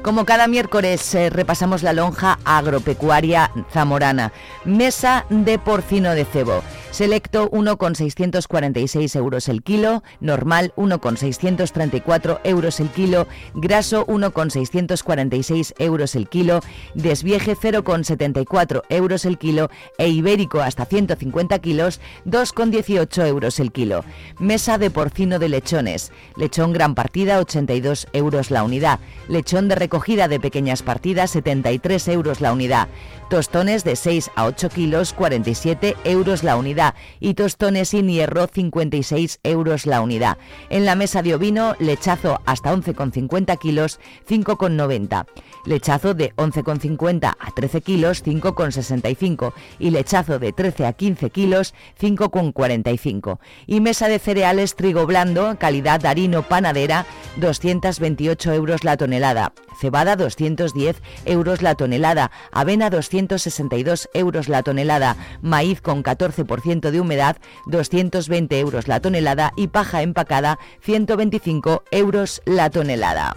Como 0.03 0.25
cada 0.25 0.49
miércoles 0.49 1.15
eh, 1.15 1.31
repasamos 1.31 1.85
la 1.85 1.93
lonja 1.93 2.41
agropecuaria 2.45 3.53
zamorana. 3.73 4.33
Mesa 4.65 5.25
de 5.31 5.61
porcino 5.61 6.13
de 6.17 6.25
cebo. 6.25 6.63
Selecto 6.93 7.49
1,646 7.51 9.17
euros 9.17 9.49
el 9.49 9.63
kilo, 9.63 10.03
normal 10.21 10.75
1,634 10.77 12.41
euros 12.45 12.81
el 12.81 12.91
kilo, 12.91 13.27
graso 13.55 14.05
1,646 14.07 15.75
euros 15.79 16.15
el 16.15 16.29
kilo, 16.29 16.61
desvieje 16.95 17.57
0,74 17.57 18.83
euros 18.91 19.25
el 19.25 19.39
kilo 19.39 19.71
e 19.97 20.11
ibérico 20.11 20.61
hasta 20.61 20.85
150 20.85 21.59
kilos 21.61 21.99
2,18 22.27 23.27
euros 23.27 23.59
el 23.59 23.73
kilo. 23.73 24.05
Mesa 24.39 24.77
de 24.77 24.91
porcino 24.91 25.39
de 25.39 25.49
lechones. 25.49 26.13
Lechón 26.37 26.75
gran 26.75 26.95
partida 26.95 27.39
82 27.39 28.09
euros 28.13 28.51
la 28.51 28.65
unidad. 28.65 29.01
Lechón 29.29 29.69
de 29.69 29.77
recogida 29.77 30.29
de 30.29 30.41
pequeñas 30.41 30.83
partidas 30.83 31.31
73 31.31 32.09
euros 32.09 32.43
la 32.43 32.53
unidad. 32.53 32.89
Tostones 33.33 33.83
de 33.83 33.97
6 33.97 34.31
a 34.37 34.45
8 34.45 34.69
kilos 34.69 35.15
47 35.15 35.97
euros 36.05 36.43
la 36.43 36.59
unidad 36.59 36.95
y 37.19 37.33
tostones 37.33 37.89
sin 37.89 38.09
hierro 38.09 38.47
56 38.47 39.41
euros 39.43 39.87
la 39.87 40.03
unidad. 40.03 40.37
En 40.69 40.85
la 40.85 40.97
mesa 40.97 41.23
de 41.23 41.35
ovino, 41.35 41.75
lechazo 41.79 42.43
hasta 42.45 42.75
11,50 42.75 43.59
kilos 43.59 44.01
5,90. 44.29 45.25
Lechazo 45.65 46.13
de 46.13 46.35
11,50 46.37 47.35
a 47.39 47.51
13 47.53 47.81
kilos 47.81 48.23
5,65 48.23 49.55
y 49.79 49.89
lechazo 49.89 50.39
de 50.39 50.53
13 50.53 50.85
a 50.85 50.93
15 50.93 51.31
kilos 51.31 51.73
5,45. 52.03 53.39
Y 53.67 53.81
mesa 53.81 54.09
de 54.09 54.19
cereales 54.19 54.77
trigo 54.77 55.07
blando, 55.07 55.57
calidad 55.59 56.05
harino 56.05 56.43
panadera 56.43 57.07
228 57.39 58.53
euros 58.53 58.85
la 58.85 58.99
tonelada 58.99 59.55
cebada 59.83 60.15
210 60.15 61.03
euros 61.25 61.61
la 61.61 61.75
tonelada, 61.75 62.31
avena 62.53 62.89
262 63.29 64.09
euros 64.15 64.49
la 64.49 64.63
tonelada, 64.63 65.17
maíz 65.41 65.81
con 65.81 66.03
14% 66.03 66.91
de 66.91 67.01
humedad 67.01 67.37
220 67.67 68.59
euros 68.59 68.89
la 68.89 69.01
tonelada 69.01 69.53
y 69.57 69.69
paja 69.69 70.03
empacada 70.03 70.59
125 70.83 71.85
euros 71.91 72.43
la 72.45 72.71
tonelada. 72.71 73.37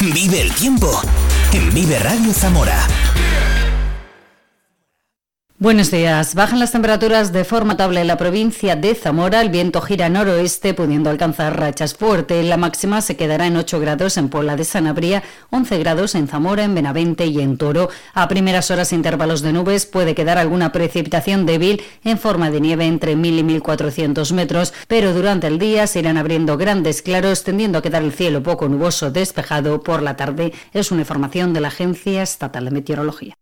Vive 0.00 0.42
el 0.42 0.52
tiempo 0.54 1.00
en 1.52 1.72
Vive 1.72 1.98
Radio 1.98 2.32
Zamora. 2.32 3.03
Buenos 5.64 5.90
días. 5.90 6.34
Bajan 6.34 6.60
las 6.60 6.72
temperaturas 6.72 7.32
de 7.32 7.42
forma 7.42 7.72
notable 7.72 8.02
en 8.02 8.06
la 8.06 8.18
provincia 8.18 8.76
de 8.76 8.94
Zamora. 8.94 9.40
El 9.40 9.48
viento 9.48 9.80
gira 9.80 10.10
noroeste, 10.10 10.74
pudiendo 10.74 11.08
alcanzar 11.08 11.58
rachas 11.58 11.94
fuertes. 11.94 12.44
La 12.44 12.58
máxima 12.58 13.00
se 13.00 13.16
quedará 13.16 13.46
en 13.46 13.56
8 13.56 13.80
grados 13.80 14.18
en 14.18 14.28
Puebla 14.28 14.56
de 14.56 14.64
Sanabria, 14.64 15.22
11 15.48 15.78
grados 15.78 16.16
en 16.16 16.28
Zamora, 16.28 16.64
en 16.64 16.74
Benavente 16.74 17.24
y 17.24 17.40
en 17.40 17.56
Toro. 17.56 17.88
A 18.12 18.28
primeras 18.28 18.70
horas, 18.70 18.92
intervalos 18.92 19.40
de 19.40 19.54
nubes, 19.54 19.86
puede 19.86 20.14
quedar 20.14 20.36
alguna 20.36 20.70
precipitación 20.70 21.46
débil 21.46 21.82
en 22.04 22.18
forma 22.18 22.50
de 22.50 22.60
nieve 22.60 22.84
entre 22.84 23.16
1.000 23.16 23.38
y 23.38 23.60
1.400 23.60 24.34
metros, 24.34 24.74
pero 24.86 25.14
durante 25.14 25.46
el 25.46 25.58
día 25.58 25.86
se 25.86 26.00
irán 26.00 26.18
abriendo 26.18 26.58
grandes 26.58 27.00
claros, 27.00 27.42
tendiendo 27.42 27.78
a 27.78 27.82
quedar 27.82 28.02
el 28.02 28.12
cielo 28.12 28.42
poco 28.42 28.68
nuboso 28.68 29.10
despejado 29.10 29.82
por 29.82 30.02
la 30.02 30.14
tarde. 30.14 30.52
Es 30.74 30.92
una 30.92 31.00
información 31.00 31.54
de 31.54 31.62
la 31.62 31.68
Agencia 31.68 32.22
Estatal 32.22 32.66
de 32.66 32.70
Meteorología. 32.70 33.34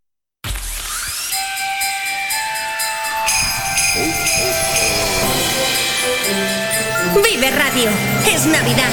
Radio. 7.51 7.91
Es 8.27 8.47
Navidad. 8.47 8.91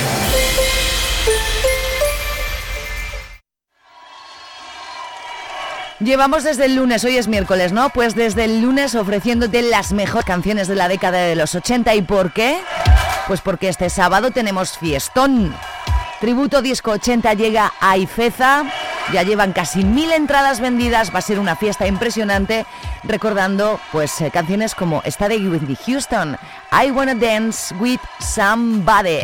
Llevamos 6.00 6.44
desde 6.44 6.66
el 6.66 6.76
lunes, 6.76 7.04
hoy 7.04 7.18
es 7.18 7.28
miércoles, 7.28 7.74
¿no? 7.74 7.90
Pues 7.90 8.16
desde 8.16 8.46
el 8.46 8.62
lunes 8.62 8.96
ofreciéndote 8.96 9.62
las 9.62 9.92
mejores 9.92 10.26
canciones 10.26 10.68
de 10.68 10.76
la 10.76 10.88
década 10.88 11.20
de 11.20 11.36
los 11.36 11.54
80. 11.54 11.94
¿Y 11.96 12.02
por 12.02 12.34
qué? 12.34 12.58
Pues 13.28 13.42
porque 13.42 13.70
este 13.70 13.90
sábado 13.90 14.32
tenemos 14.32 14.78
fiestón. 14.78 15.54
Tributo 16.20 16.62
Disco 16.62 16.92
80 16.92 17.34
llega 17.34 17.74
a 17.80 17.98
Ifeza. 17.98 18.64
Ya 19.14 19.24
llevan 19.24 19.54
casi 19.54 19.84
mil 19.84 20.12
entradas 20.12 20.60
vendidas. 20.60 21.14
Va 21.14 21.20
a 21.20 21.24
ser 21.24 21.40
una 21.40 21.56
fiesta 21.56 21.88
impresionante. 21.88 22.66
Recordando 23.04 23.80
pues 23.92 24.22
eh, 24.22 24.30
canciones 24.32 24.76
como 24.76 25.02
esta 25.04 25.28
de 25.28 25.38
Whitney 25.38 25.78
Houston. 25.88 26.38
I 26.72 26.92
Wanna 26.92 27.16
Dance 27.16 27.74
with 27.76 28.00
Somebody. 28.20 29.22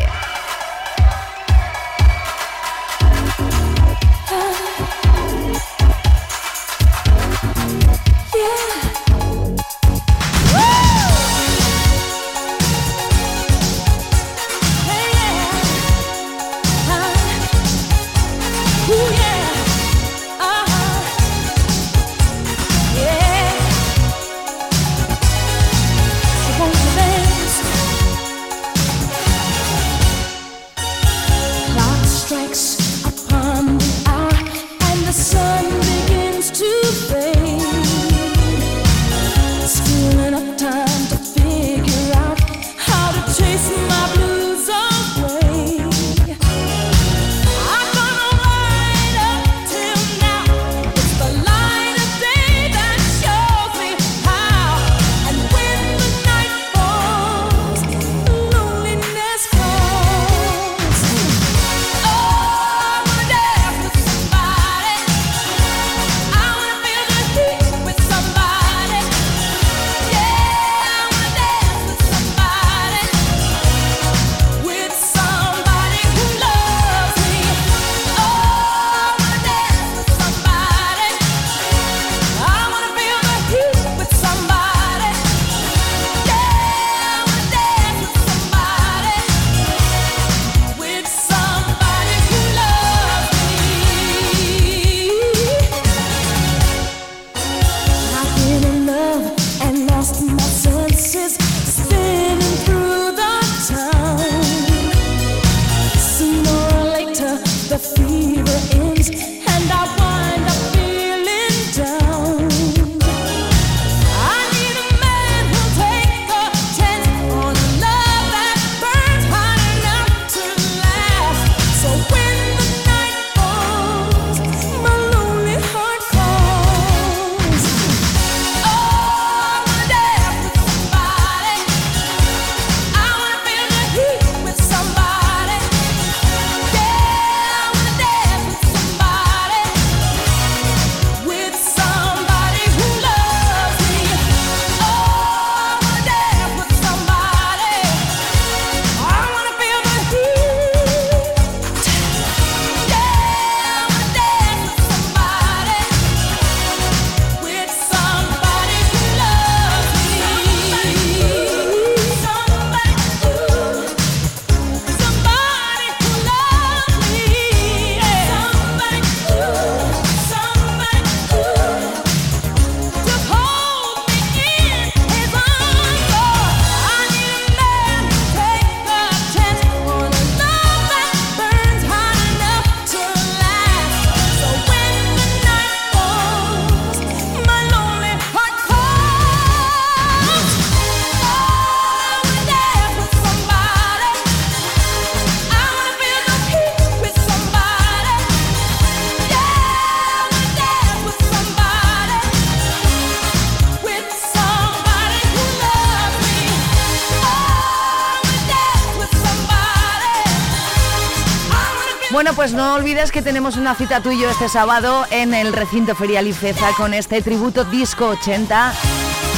Pues 212.35 212.53
no 212.53 212.73
olvides 212.73 213.11
que 213.11 213.21
tenemos 213.21 213.55
una 213.55 213.75
cita 213.75 214.01
tú 214.01 214.11
y 214.11 214.19
yo 214.19 214.29
este 214.29 214.49
sábado 214.49 215.05
en 215.09 215.33
el 215.33 215.53
recinto 215.53 215.95
ferial 215.95 216.27
Ifeza 216.27 216.71
con 216.75 216.93
este 216.93 217.21
tributo 217.21 217.63
Disco 217.63 218.07
80, 218.09 218.73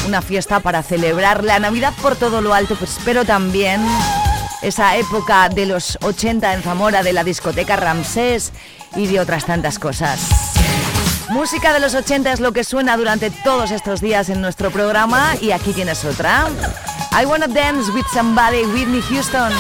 una 0.08 0.22
fiesta 0.22 0.60
para 0.60 0.82
celebrar 0.82 1.44
la 1.44 1.60
Navidad 1.60 1.94
por 2.02 2.16
todo 2.16 2.42
lo 2.42 2.54
alto, 2.54 2.76
pues, 2.76 2.98
pero 3.06 3.26
también 3.26 3.86
esa 4.62 4.96
época 4.96 5.50
de 5.50 5.68
los 5.68 5.98
80 6.02 6.54
en 6.54 6.64
Zamora 6.64 7.04
de 7.04 7.14
la 7.14 7.24
discoteca 7.24 7.76
Ramsés 7.76 8.52
y 8.96 9.06
de 9.08 9.20
otras 9.20 9.46
tantas 9.46 9.78
cosas. 9.78 10.20
Música 11.30 11.74
de 11.74 11.80
los 11.80 11.94
80 11.94 12.32
es 12.32 12.40
lo 12.40 12.52
que 12.52 12.64
suena 12.64 12.98
durante 12.98 13.30
todos 13.30 13.72
estos 13.72 14.02
días 14.02 14.30
en 14.30 14.42
nuestro 14.42 14.72
programa 14.72 15.36
y 15.42 15.52
aquí 15.52 15.74
tienes 15.74 16.04
otra. 16.04 16.48
I 17.12 17.26
Wanna 17.26 17.48
Dance 17.48 17.92
with 17.92 18.06
Somebody, 18.14 18.64
Whitney 18.66 19.02
Houston. 19.02 19.52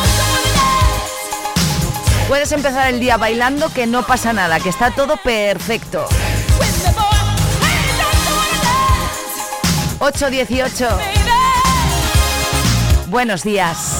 Puedes 2.27 2.51
empezar 2.51 2.89
el 2.89 2.99
día 2.99 3.15
bailando 3.15 3.69
que 3.69 3.87
no 3.87 4.03
pasa 4.03 4.33
nada, 4.33 4.59
que 4.59 4.67
está 4.67 4.91
todo 4.91 5.15
perfecto. 5.15 6.07
8.18. 9.99 10.89
Buenos 13.07 13.43
días. 13.43 13.96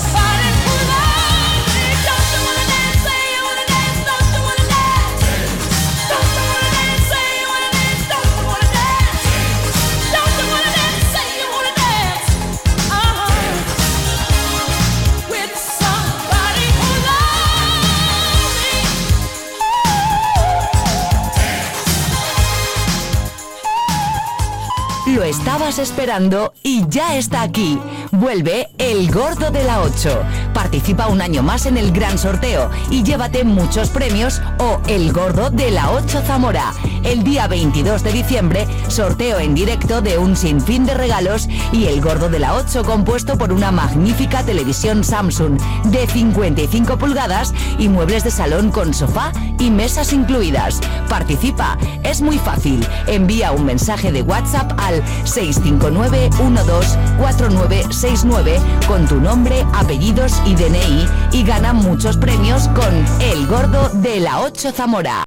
Lo 25.18 25.24
estabas 25.24 25.80
esperando 25.80 26.54
y 26.62 26.88
ya 26.90 27.18
está 27.18 27.42
aquí. 27.42 27.80
Vuelve 28.12 28.70
El 28.78 29.12
Gordo 29.12 29.50
de 29.50 29.64
la 29.64 29.82
8. 29.82 30.22
Participa 30.54 31.08
un 31.08 31.22
año 31.22 31.42
más 31.42 31.66
en 31.66 31.76
el 31.78 31.92
gran 31.92 32.20
sorteo 32.20 32.70
y 32.92 33.02
llévate 33.02 33.44
muchos 33.44 33.90
premios 33.90 34.44
o 34.60 34.80
El 34.88 35.12
Gordo 35.12 35.50
de 35.50 35.72
la 35.72 35.90
8 35.90 36.22
Zamora. 36.22 36.72
El 37.08 37.24
día 37.24 37.48
22 37.48 38.04
de 38.04 38.12
diciembre, 38.12 38.68
sorteo 38.90 39.40
en 39.40 39.56
directo 39.56 40.02
de 40.02 40.18
un 40.18 40.36
sinfín 40.36 40.86
de 40.86 40.94
regalos 40.94 41.48
y 41.72 41.86
El 41.86 42.02
Gordo 42.02 42.28
de 42.28 42.38
la 42.38 42.56
8 42.56 42.84
compuesto 42.84 43.38
por 43.38 43.54
una 43.54 43.72
magnífica 43.72 44.44
televisión 44.44 45.06
Samsung 45.06 45.58
de 45.86 46.06
55 46.06 46.98
pulgadas 46.98 47.54
y 47.80 47.88
muebles 47.88 48.26
de 48.26 48.32
salón 48.32 48.72
con 48.72 48.94
sofá 48.94 49.32
y 49.58 49.72
mesas 49.72 50.12
incluidas. 50.12 50.82
Participa, 51.08 51.78
es 52.04 52.22
muy 52.22 52.40
fácil. 52.40 52.86
Envía 53.08 53.54
un 53.54 53.64
mensaje 53.64 54.12
de 54.12 54.24
WhatsApp 54.24 54.74
al 54.78 55.02
659 55.24 56.30
124969 56.38 58.60
con 58.86 59.08
tu 59.08 59.22
nombre, 59.22 59.66
apellidos 59.74 60.34
y 60.46 60.56
DNI 60.56 61.08
y 61.32 61.46
gana 61.46 61.72
muchos 61.72 62.18
premios 62.18 62.68
con 62.68 62.94
El 63.22 63.48
Gordo 63.48 63.88
de 63.94 64.20
la 64.20 64.42
8 64.42 64.74
Zamora. 64.74 65.27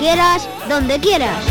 quieras, 0.00 0.48
donde 0.68 0.98
quieras. 0.98 1.44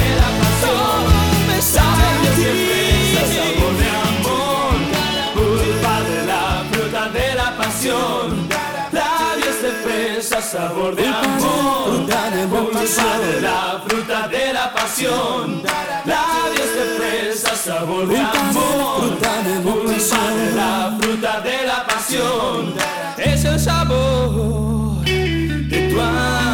sabor 10.42 10.96
de 10.96 11.06
amor, 11.06 11.98
fruta 11.98 12.32
de 12.32 12.48
pulpa 12.48 12.82
de 13.20 13.42
la 13.42 13.82
fruta 13.86 14.28
de 14.28 14.54
la 14.54 14.74
pasión, 14.74 15.62
labios 16.06 16.74
de 16.78 16.86
fresa, 16.98 17.56
sabor 17.56 18.08
de 18.08 18.18
amor, 18.18 19.20
fruta 19.20 20.24
de 20.24 20.56
la 20.56 20.98
fruta 21.00 21.42
de 21.42 21.68
la 21.68 21.86
pasión, 21.86 22.74
es 23.18 23.46
el 23.46 23.60
sabor 23.60 25.04
de 25.06 25.90
tu 25.90 26.02
amor. 26.02 26.49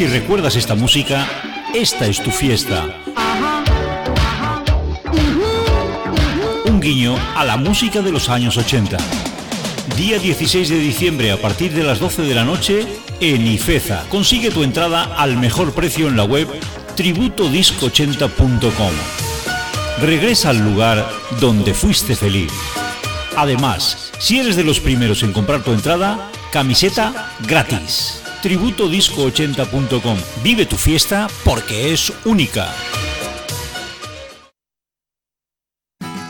Si 0.00 0.06
recuerdas 0.06 0.56
esta 0.56 0.74
música, 0.74 1.28
esta 1.74 2.06
es 2.06 2.22
tu 2.22 2.30
fiesta. 2.30 2.86
Un 6.64 6.80
guiño 6.80 7.14
a 7.36 7.44
la 7.44 7.58
música 7.58 8.00
de 8.00 8.10
los 8.10 8.30
años 8.30 8.56
80. 8.56 8.96
Día 9.98 10.18
16 10.18 10.70
de 10.70 10.78
diciembre 10.78 11.30
a 11.30 11.36
partir 11.36 11.74
de 11.74 11.82
las 11.82 11.98
12 11.98 12.22
de 12.22 12.34
la 12.34 12.44
noche 12.44 12.86
en 13.20 13.46
Ifeza. 13.46 14.06
Consigue 14.08 14.50
tu 14.50 14.62
entrada 14.62 15.04
al 15.18 15.36
mejor 15.36 15.74
precio 15.74 16.08
en 16.08 16.16
la 16.16 16.24
web 16.24 16.48
tributodisco80.com. 16.96 18.92
Regresa 20.00 20.48
al 20.48 20.64
lugar 20.64 21.06
donde 21.40 21.74
fuiste 21.74 22.16
feliz. 22.16 22.52
Además, 23.36 24.12
si 24.18 24.40
eres 24.40 24.56
de 24.56 24.64
los 24.64 24.80
primeros 24.80 25.22
en 25.22 25.34
comprar 25.34 25.62
tu 25.62 25.72
entrada, 25.72 26.30
camiseta 26.50 27.34
gratis. 27.46 28.20
Tributodisco80.com. 28.42 30.16
Vive 30.42 30.66
tu 30.66 30.76
fiesta 30.76 31.28
porque 31.44 31.92
es 31.92 32.12
única. 32.24 32.68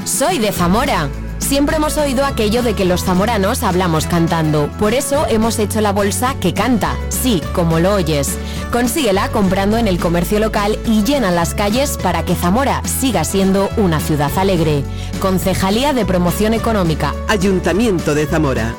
Soy 0.04 0.38
de 0.38 0.52
Zamora. 0.52 1.08
Siempre 1.38 1.76
hemos 1.76 1.96
oído 1.98 2.24
aquello 2.24 2.62
de 2.62 2.74
que 2.74 2.84
los 2.84 3.04
zamoranos 3.04 3.62
hablamos 3.62 4.06
cantando. 4.06 4.68
Por 4.78 4.92
eso 4.92 5.26
hemos 5.28 5.58
hecho 5.58 5.80
la 5.80 5.92
bolsa 5.92 6.36
que 6.40 6.54
canta. 6.54 6.96
Sí, 7.08 7.40
como 7.54 7.80
lo 7.80 7.94
oyes. 7.94 8.38
Consíguela 8.70 9.30
comprando 9.30 9.76
en 9.76 9.88
el 9.88 9.98
comercio 9.98 10.38
local 10.38 10.78
y 10.86 11.02
llena 11.02 11.30
las 11.30 11.54
calles 11.54 11.98
para 12.00 12.24
que 12.24 12.34
Zamora 12.34 12.82
siga 12.84 13.24
siendo 13.24 13.68
una 13.76 13.98
ciudad 13.98 14.30
alegre. 14.36 14.84
Concejalía 15.20 15.92
de 15.92 16.04
Promoción 16.04 16.54
Económica. 16.54 17.14
Ayuntamiento 17.28 18.14
de 18.14 18.26
Zamora. 18.26 18.74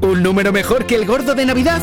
¿Un 0.00 0.22
número 0.22 0.52
mejor 0.52 0.86
que 0.86 0.94
el 0.94 1.06
gordo 1.06 1.34
de 1.34 1.46
Navidad? 1.46 1.82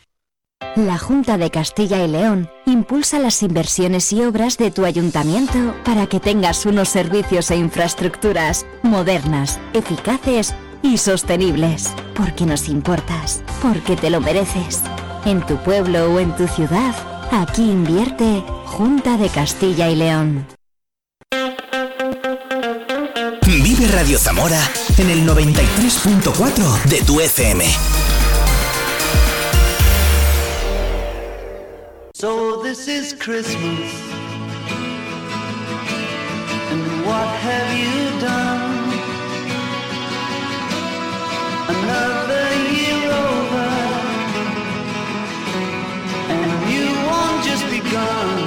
La 0.75 0.97
Junta 0.97 1.37
de 1.37 1.51
Castilla 1.51 2.01
y 2.01 2.07
León 2.07 2.49
impulsa 2.65 3.19
las 3.19 3.43
inversiones 3.43 4.13
y 4.13 4.23
obras 4.23 4.57
de 4.57 4.71
tu 4.71 4.85
ayuntamiento 4.85 5.75
para 5.83 6.07
que 6.07 6.21
tengas 6.21 6.65
unos 6.65 6.87
servicios 6.87 7.51
e 7.51 7.57
infraestructuras 7.57 8.65
modernas, 8.81 9.59
eficaces 9.73 10.55
y 10.81 10.97
sostenibles. 10.97 11.93
Porque 12.15 12.45
nos 12.45 12.69
importas, 12.69 13.43
porque 13.61 13.97
te 13.97 14.09
lo 14.09 14.21
mereces. 14.21 14.81
En 15.25 15.45
tu 15.45 15.57
pueblo 15.57 16.13
o 16.13 16.19
en 16.21 16.33
tu 16.37 16.47
ciudad, 16.47 16.95
aquí 17.31 17.63
invierte 17.63 18.41
Junta 18.65 19.17
de 19.17 19.27
Castilla 19.27 19.89
y 19.89 19.95
León. 19.97 20.47
Vive 23.45 23.87
Radio 23.87 24.17
Zamora 24.17 24.61
en 24.97 25.09
el 25.09 25.27
93.4 25.27 26.83
de 26.85 27.01
tu 27.01 27.19
FM. 27.19 27.65
So 32.21 32.61
this 32.61 32.87
is 32.87 33.15
Christmas. 33.15 33.89
And 36.69 36.83
what 37.03 37.27
have 37.47 37.69
you 37.73 37.97
done? 38.21 38.93
Another 41.73 42.45
year 42.77 43.09
over. 43.25 43.69
And 46.29 46.51
you 46.69 46.85
won't 47.09 47.41
just 47.43 47.65
begun. 47.71 48.45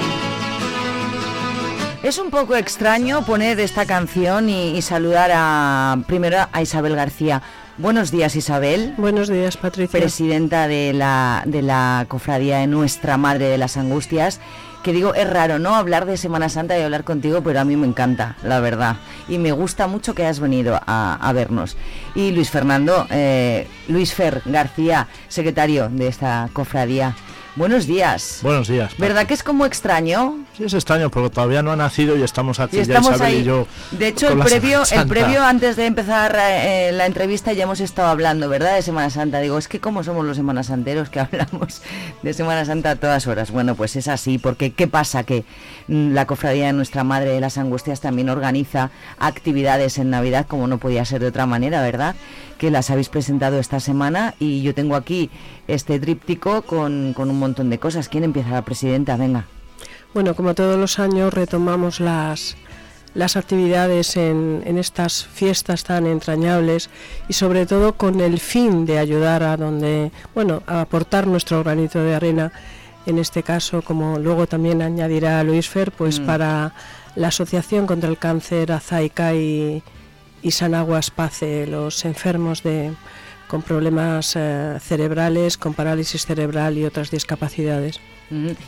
Es 2.01 2.17
un 2.17 2.29
poco 2.29 2.55
extraño 2.55 3.25
poner 3.25 3.59
esta 3.59 3.85
canción 3.85 4.47
y, 4.47 4.77
y 4.77 4.81
saludar 4.83 5.31
a 5.33 5.97
primero 6.07 6.47
a 6.49 6.61
Isabel 6.61 6.95
García. 6.95 7.41
Buenos 7.77 8.09
días 8.09 8.37
Isabel. 8.37 8.93
Buenos 8.97 9.27
días 9.27 9.57
Patricia. 9.57 9.99
Presidenta 9.99 10.69
de 10.69 10.93
la, 10.93 11.43
de 11.45 11.61
la 11.61 12.05
cofradía 12.07 12.59
de 12.59 12.67
Nuestra 12.67 13.17
Madre 13.17 13.49
de 13.49 13.57
las 13.57 13.75
Angustias. 13.75 14.39
Que 14.81 14.93
digo, 14.93 15.13
es 15.13 15.29
raro, 15.29 15.59
¿no? 15.59 15.75
Hablar 15.75 16.05
de 16.05 16.15
Semana 16.15 16.47
Santa 16.47 16.77
y 16.77 16.81
hablar 16.81 17.03
contigo, 17.03 17.41
pero 17.41 17.59
a 17.59 17.65
mí 17.65 17.75
me 17.75 17.87
encanta, 17.87 18.37
la 18.43 18.61
verdad. 18.61 18.97
Y 19.27 19.39
me 19.39 19.51
gusta 19.51 19.87
mucho 19.87 20.13
que 20.13 20.23
hayas 20.23 20.39
venido 20.39 20.79
a, 20.85 21.15
a 21.15 21.33
vernos. 21.33 21.75
Y 22.13 22.31
Luis 22.31 22.49
Fernando, 22.49 23.07
eh, 23.09 23.67
Luis 23.89 24.13
Fer 24.13 24.41
García, 24.45 25.07
secretario 25.27 25.89
de 25.89 26.07
esta 26.07 26.49
cofradía. 26.53 27.15
Buenos 27.55 27.87
días. 27.87 28.39
Buenos 28.43 28.67
días. 28.67 28.97
¿Verdad 28.97 29.25
que 29.25 29.33
es 29.33 29.41
como 29.41 29.65
extraño? 29.65 30.39
Sí, 30.57 30.65
es 30.65 30.73
extraño 30.73 31.09
porque 31.09 31.29
todavía 31.29 31.63
no 31.63 31.71
ha 31.71 31.77
nacido 31.77 32.17
y 32.17 32.21
estamos 32.21 32.59
aquí 32.59 32.75
Y 32.75 32.79
estamos 32.81 33.11
ya 33.11 33.15
Isabel 33.15 33.33
ahí. 33.33 33.39
y 33.39 33.43
yo. 33.45 33.65
De 33.91 34.09
hecho, 34.09 34.27
el 34.27 34.39
previo, 34.39 34.83
el 34.91 35.07
previo 35.07 35.41
antes 35.41 35.77
de 35.77 35.85
empezar 35.85 36.35
eh, 36.37 36.91
la 36.91 37.05
entrevista 37.05 37.53
ya 37.53 37.63
hemos 37.63 37.79
estado 37.79 38.09
hablando, 38.09 38.49
¿verdad? 38.49 38.75
De 38.75 38.81
Semana 38.81 39.09
Santa. 39.09 39.39
Digo, 39.39 39.57
es 39.57 39.69
que 39.69 39.79
como 39.79 40.03
somos 40.03 40.25
los 40.25 40.35
Semana 40.35 40.63
Santeros 40.63 41.09
que 41.09 41.19
hablamos 41.21 41.81
de 42.23 42.33
Semana 42.33 42.65
Santa 42.65 42.91
a 42.91 42.95
todas 42.97 43.25
horas. 43.25 43.51
Bueno, 43.51 43.75
pues 43.75 43.95
es 43.95 44.09
así, 44.09 44.37
porque 44.37 44.73
¿qué 44.73 44.87
pasa? 44.87 45.23
Que 45.23 45.45
mm, 45.87 46.13
la 46.13 46.27
cofradía 46.27 46.65
de 46.65 46.73
Nuestra 46.73 47.05
Madre 47.05 47.29
de 47.29 47.39
las 47.39 47.57
Angustias 47.57 48.01
también 48.01 48.27
organiza 48.27 48.91
actividades 49.17 49.97
en 49.97 50.09
Navidad, 50.09 50.45
como 50.45 50.67
no 50.67 50.77
podía 50.77 51.05
ser 51.05 51.21
de 51.21 51.27
otra 51.27 51.45
manera, 51.45 51.81
¿verdad? 51.81 52.15
Que 52.57 52.71
las 52.71 52.89
habéis 52.89 53.09
presentado 53.09 53.59
esta 53.59 53.79
semana 53.79 54.33
y 54.39 54.61
yo 54.61 54.73
tengo 54.73 54.95
aquí 54.95 55.29
este 55.67 55.99
tríptico 55.99 56.61
con, 56.61 57.13
con 57.13 57.29
un 57.29 57.37
montón 57.39 57.69
de 57.69 57.79
cosas. 57.79 58.07
¿Quién 58.07 58.23
empieza? 58.23 58.49
La 58.51 58.63
presidenta, 58.63 59.17
venga. 59.17 59.45
Bueno, 60.13 60.35
como 60.35 60.53
todos 60.55 60.79
los 60.79 60.97
años 60.99 61.33
retomamos 61.33 61.99
las, 61.99 62.55
las 63.13 63.35
actividades 63.35 64.15
en, 64.15 64.63
en 64.65 64.77
estas 64.77 65.25
fiestas 65.25 65.83
tan 65.83 66.07
entrañables 66.07 66.89
y 67.27 67.33
sobre 67.33 67.65
todo 67.65 67.93
con 67.93 68.21
el 68.21 68.39
fin 68.39 68.85
de 68.85 68.99
ayudar 68.99 69.43
a 69.43 69.57
donde, 69.57 70.11
bueno, 70.33 70.63
a 70.67 70.79
aportar 70.81 71.27
nuestro 71.27 71.61
granito 71.63 71.99
de 72.01 72.15
arena, 72.15 72.53
en 73.05 73.19
este 73.19 73.43
caso, 73.43 73.81
como 73.81 74.17
luego 74.17 74.47
también 74.47 74.81
añadirá 74.81 75.43
Luis 75.43 75.69
Fer, 75.69 75.91
pues 75.91 76.19
Mm. 76.21 76.25
para 76.25 76.73
la 77.15 77.27
Asociación 77.27 77.85
contra 77.85 78.09
el 78.09 78.17
Cáncer 78.17 78.71
Azaica 78.71 79.33
y, 79.35 79.83
y 80.45 80.51
Sanaguas 80.51 81.09
Pace, 81.09 81.65
los 81.65 82.05
enfermos 82.05 82.61
de 82.61 82.93
con 83.47 83.63
problemas 83.63 84.35
eh, 84.35 84.77
cerebrales, 84.79 85.57
con 85.57 85.73
parálisis 85.73 86.27
cerebral 86.27 86.77
y 86.77 86.85
otras 86.85 87.09
discapacidades. 87.09 87.99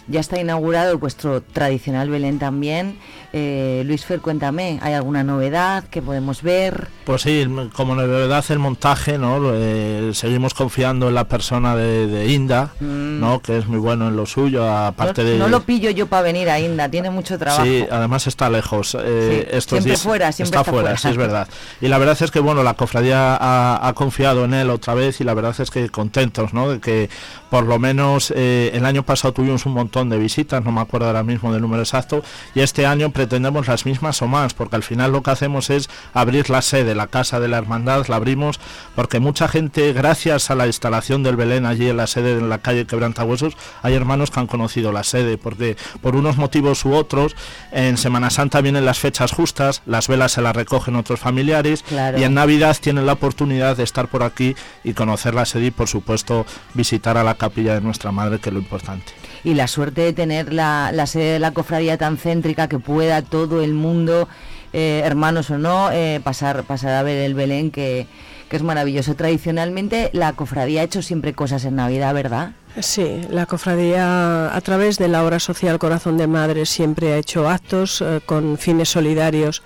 Ya 0.07 0.19
está 0.19 0.39
inaugurado 0.39 0.97
vuestro 0.99 1.41
tradicional 1.41 2.09
Belén 2.09 2.39
también. 2.39 2.97
Eh, 3.33 3.83
Luis 3.85 4.05
Fer, 4.05 4.21
cuéntame, 4.21 4.79
¿hay 4.81 4.93
alguna 4.93 5.23
novedad 5.23 5.83
que 5.85 6.01
podemos 6.01 6.41
ver? 6.41 6.87
Pues 7.05 7.23
sí, 7.23 7.45
como 7.75 7.95
novedad 7.95 8.45
el 8.49 8.59
montaje, 8.59 9.17
¿no? 9.17 9.39
Eh, 9.53 10.11
seguimos 10.13 10.53
confiando 10.53 11.07
en 11.09 11.15
la 11.15 11.27
persona 11.27 11.75
de, 11.75 12.07
de 12.07 12.31
Inda, 12.31 12.71
Mm. 12.79 13.19
¿no? 13.19 13.41
Que 13.41 13.57
es 13.57 13.67
muy 13.67 13.79
bueno 13.79 14.07
en 14.07 14.15
lo 14.15 14.25
suyo, 14.25 14.67
aparte 14.71 15.23
no, 15.23 15.29
de... 15.29 15.37
no 15.39 15.47
lo 15.47 15.61
pillo 15.63 15.89
yo 15.89 16.07
para 16.07 16.21
venir 16.21 16.49
a 16.49 16.59
Inda, 16.59 16.89
tiene 16.89 17.09
mucho 17.09 17.37
trabajo. 17.37 17.63
Sí, 17.65 17.85
además 17.89 18.27
está 18.27 18.49
lejos. 18.49 18.95
eh, 18.99 19.45
Sí, 19.49 19.55
estos 19.57 19.69
siempre 19.77 19.91
días 19.91 20.01
fuera, 20.01 20.31
siempre 20.31 20.59
está 20.59 20.69
fuera, 20.71 20.81
fuera. 20.89 20.97
sí 20.97 21.07
es 21.09 21.17
verdad. 21.17 21.47
Y 21.81 21.87
la 21.87 21.97
verdad 21.97 22.17
es 22.21 22.31
que 22.31 22.39
bueno, 22.39 22.63
la 22.63 22.75
cofradía 22.75 23.35
ha, 23.35 23.87
ha 23.87 23.93
confiado 23.93 24.45
en 24.45 24.53
él 24.53 24.69
otra 24.69 24.93
vez 24.93 25.19
y 25.21 25.23
la 25.23 25.33
verdad 25.33 25.55
es 25.59 25.69
que 25.71 25.89
contentos, 25.89 26.53
¿no? 26.53 26.69
De 26.69 26.79
que 26.79 27.09
por 27.49 27.65
lo 27.65 27.79
menos 27.79 28.31
eh, 28.35 28.71
el 28.73 28.85
año 28.85 29.03
pasado 29.03 29.33
tuvimos 29.33 29.65
un 29.65 29.73
montón 29.73 30.09
de 30.09 30.17
visitas, 30.17 30.63
no 30.63 30.71
me 30.71 30.81
acuerdo 30.81 31.07
ahora 31.07 31.23
mismo 31.23 31.51
del 31.53 31.61
número 31.61 31.81
exacto, 31.83 32.21
y 32.55 32.59
este 32.61 32.85
año 32.85 33.11
pretendemos 33.11 33.67
las 33.67 33.85
mismas 33.85 34.21
o 34.21 34.27
más, 34.27 34.53
porque 34.53 34.75
al 34.75 34.83
final 34.83 35.11
lo 35.11 35.23
que 35.23 35.31
hacemos 35.31 35.69
es 35.69 35.89
abrir 36.13 36.49
la 36.49 36.61
sede, 36.61 36.95
la 36.95 37.07
casa 37.07 37.39
de 37.39 37.47
la 37.47 37.57
hermandad, 37.57 38.05
la 38.07 38.17
abrimos 38.17 38.59
porque 38.95 39.19
mucha 39.19 39.47
gente, 39.47 39.93
gracias 39.93 40.49
a 40.51 40.55
la 40.55 40.67
instalación 40.67 41.23
del 41.23 41.35
Belén 41.35 41.65
allí 41.65 41.89
en 41.89 41.97
la 41.97 42.07
sede 42.07 42.33
en 42.33 42.49
la 42.49 42.57
calle 42.59 42.85
Quebrantahuesos, 42.85 43.55
hay 43.81 43.93
hermanos 43.93 44.31
que 44.31 44.39
han 44.39 44.47
conocido 44.47 44.91
la 44.91 45.03
sede, 45.03 45.37
porque 45.37 45.77
por 46.01 46.15
unos 46.15 46.37
motivos 46.37 46.83
u 46.85 46.93
otros, 46.93 47.35
en 47.71 47.97
Semana 47.97 48.29
Santa 48.29 48.61
vienen 48.61 48.85
las 48.85 48.99
fechas 48.99 49.31
justas, 49.31 49.81
las 49.85 50.07
velas 50.07 50.33
se 50.33 50.41
las 50.41 50.55
recogen 50.55 50.95
otros 50.95 51.19
familiares, 51.19 51.83
Claro. 51.87 52.17
y 52.19 52.23
en 52.23 52.33
Navidad 52.33 52.75
tienen 52.79 53.05
la 53.05 53.13
oportunidad 53.13 53.77
de 53.77 53.83
estar 53.83 54.07
por 54.07 54.23
aquí 54.23 54.55
y 54.83 54.93
conocer 54.93 55.33
la 55.33 55.45
sede 55.45 55.67
y 55.67 55.71
por 55.71 55.87
supuesto 55.87 56.45
visitar 56.73 57.17
a 57.17 57.23
la 57.23 57.35
capilla 57.37 57.75
de 57.75 57.81
nuestra 57.81 58.11
madre, 58.11 58.39
que 58.39 58.49
es 58.49 58.53
lo 58.53 58.59
importante. 58.59 59.13
y 59.43 59.53
la 59.53 59.67
suerte 59.67 60.01
de 60.01 60.13
tener 60.13 60.51
la, 60.53 60.91
la 60.93 61.05
sede 61.05 61.33
de 61.33 61.39
la 61.39 61.51
cofradía 61.51 61.97
tan 61.97 62.17
céntrica 62.17 62.67
que 62.67 62.79
pueda 62.79 63.21
todo 63.21 63.61
el 63.61 63.73
mundo, 63.73 64.27
eh, 64.73 65.01
hermanos 65.05 65.49
o 65.49 65.57
no, 65.57 65.89
eh, 65.91 66.19
pasar, 66.23 66.63
pasar 66.63 66.93
a 66.93 67.03
ver 67.03 67.17
el 67.17 67.33
Belén 67.33 67.71
que, 67.71 68.07
que 68.49 68.55
es 68.57 68.63
maravilloso. 68.63 69.15
Tradicionalmente 69.15 70.09
la 70.13 70.33
cofradía 70.33 70.81
ha 70.81 70.83
hecho 70.83 71.01
siempre 71.01 71.33
cosas 71.33 71.63
en 71.65 71.75
Navidad, 71.75 72.13
¿verdad? 72.13 72.51
Sí, 72.79 73.21
la 73.29 73.45
cofradía 73.45 74.55
a 74.55 74.61
través 74.61 74.97
de 74.97 75.07
la 75.07 75.23
obra 75.23 75.39
social 75.39 75.79
Corazón 75.79 76.17
de 76.17 76.27
Madre 76.27 76.65
siempre 76.65 77.13
ha 77.13 77.17
hecho 77.17 77.49
actos 77.49 78.01
eh, 78.01 78.19
con 78.25 78.57
fines 78.57 78.89
solidarios 78.89 79.63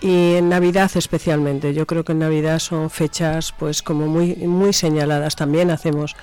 y 0.00 0.34
en 0.36 0.48
Navidad 0.48 0.90
especialmente. 0.94 1.74
Yo 1.74 1.86
creo 1.86 2.04
que 2.04 2.12
en 2.12 2.20
Navidad 2.20 2.58
son 2.58 2.90
fechas 2.90 3.52
pues 3.58 3.82
como 3.82 4.06
muy 4.06 4.36
muy 4.36 4.72
señaladas. 4.72 5.36
También 5.36 5.70
hacemos 5.70 6.14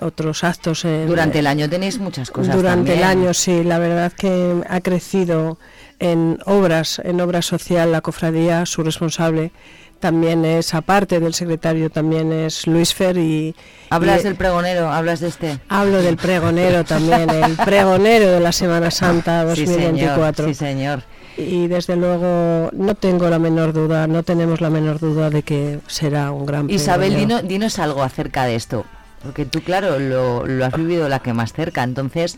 otros 0.00 0.44
actos 0.44 0.84
en, 0.84 1.06
Durante 1.06 1.38
el 1.38 1.46
año 1.46 1.68
tenéis 1.68 1.98
muchas 1.98 2.30
cosas. 2.30 2.54
durante 2.54 2.94
el 2.94 3.04
año 3.04 3.32
sí 3.34 3.62
la 3.64 3.78
verdad 3.78 4.12
que 4.12 4.62
ha 4.68 4.80
crecido 4.80 5.58
en 6.00 6.38
obras 6.46 7.00
en 7.04 7.20
obra 7.20 7.42
social 7.42 7.92
la 7.92 8.00
cofradía 8.00 8.66
su 8.66 8.82
responsable 8.82 9.52
también 10.00 10.44
es 10.44 10.74
aparte 10.74 11.18
del 11.20 11.32
secretario 11.32 11.88
también 11.88 12.30
es 12.32 12.66
Luis 12.66 12.92
Fer 12.92 13.16
y 13.16 13.54
Hablas 13.90 14.20
y- 14.20 14.24
del 14.24 14.34
pregonero, 14.34 14.90
hablas 14.90 15.20
de 15.20 15.28
este. 15.28 15.58
hablo 15.68 16.02
del 16.02 16.16
pregonero 16.16 16.84
también 16.84 17.30
el 17.30 17.52
pregonero 17.64 18.30
de 18.32 18.40
la 18.40 18.52
Semana 18.52 18.90
Santa 18.90 19.46
Sí, 19.54 19.66
señor, 19.66 19.80
2024 19.92 20.48
sí, 20.48 20.54
señor. 20.54 21.02
y 21.38 21.68
desde 21.68 21.96
luego 21.96 22.70
no 22.72 22.94
tengo 22.96 23.30
la 23.30 23.38
menor 23.38 23.72
duda 23.72 24.06
no 24.06 24.22
tenemos 24.24 24.60
la 24.60 24.68
menor 24.68 24.98
duda 24.98 25.30
de 25.30 25.42
que 25.42 25.78
será 25.86 26.32
un 26.32 26.44
gran 26.44 26.68
Isabel, 26.68 27.12
pregonero. 27.12 27.38
dino- 27.40 27.48
dinos 27.48 27.78
algo 27.78 28.02
acerca 28.02 28.44
de 28.44 28.56
esto. 28.56 28.84
Porque 29.24 29.46
tú, 29.46 29.62
claro, 29.62 29.98
lo, 29.98 30.46
lo 30.46 30.64
has 30.64 30.74
vivido 30.74 31.08
la 31.08 31.20
que 31.20 31.32
más 31.32 31.52
cerca. 31.52 31.82
Entonces, 31.82 32.36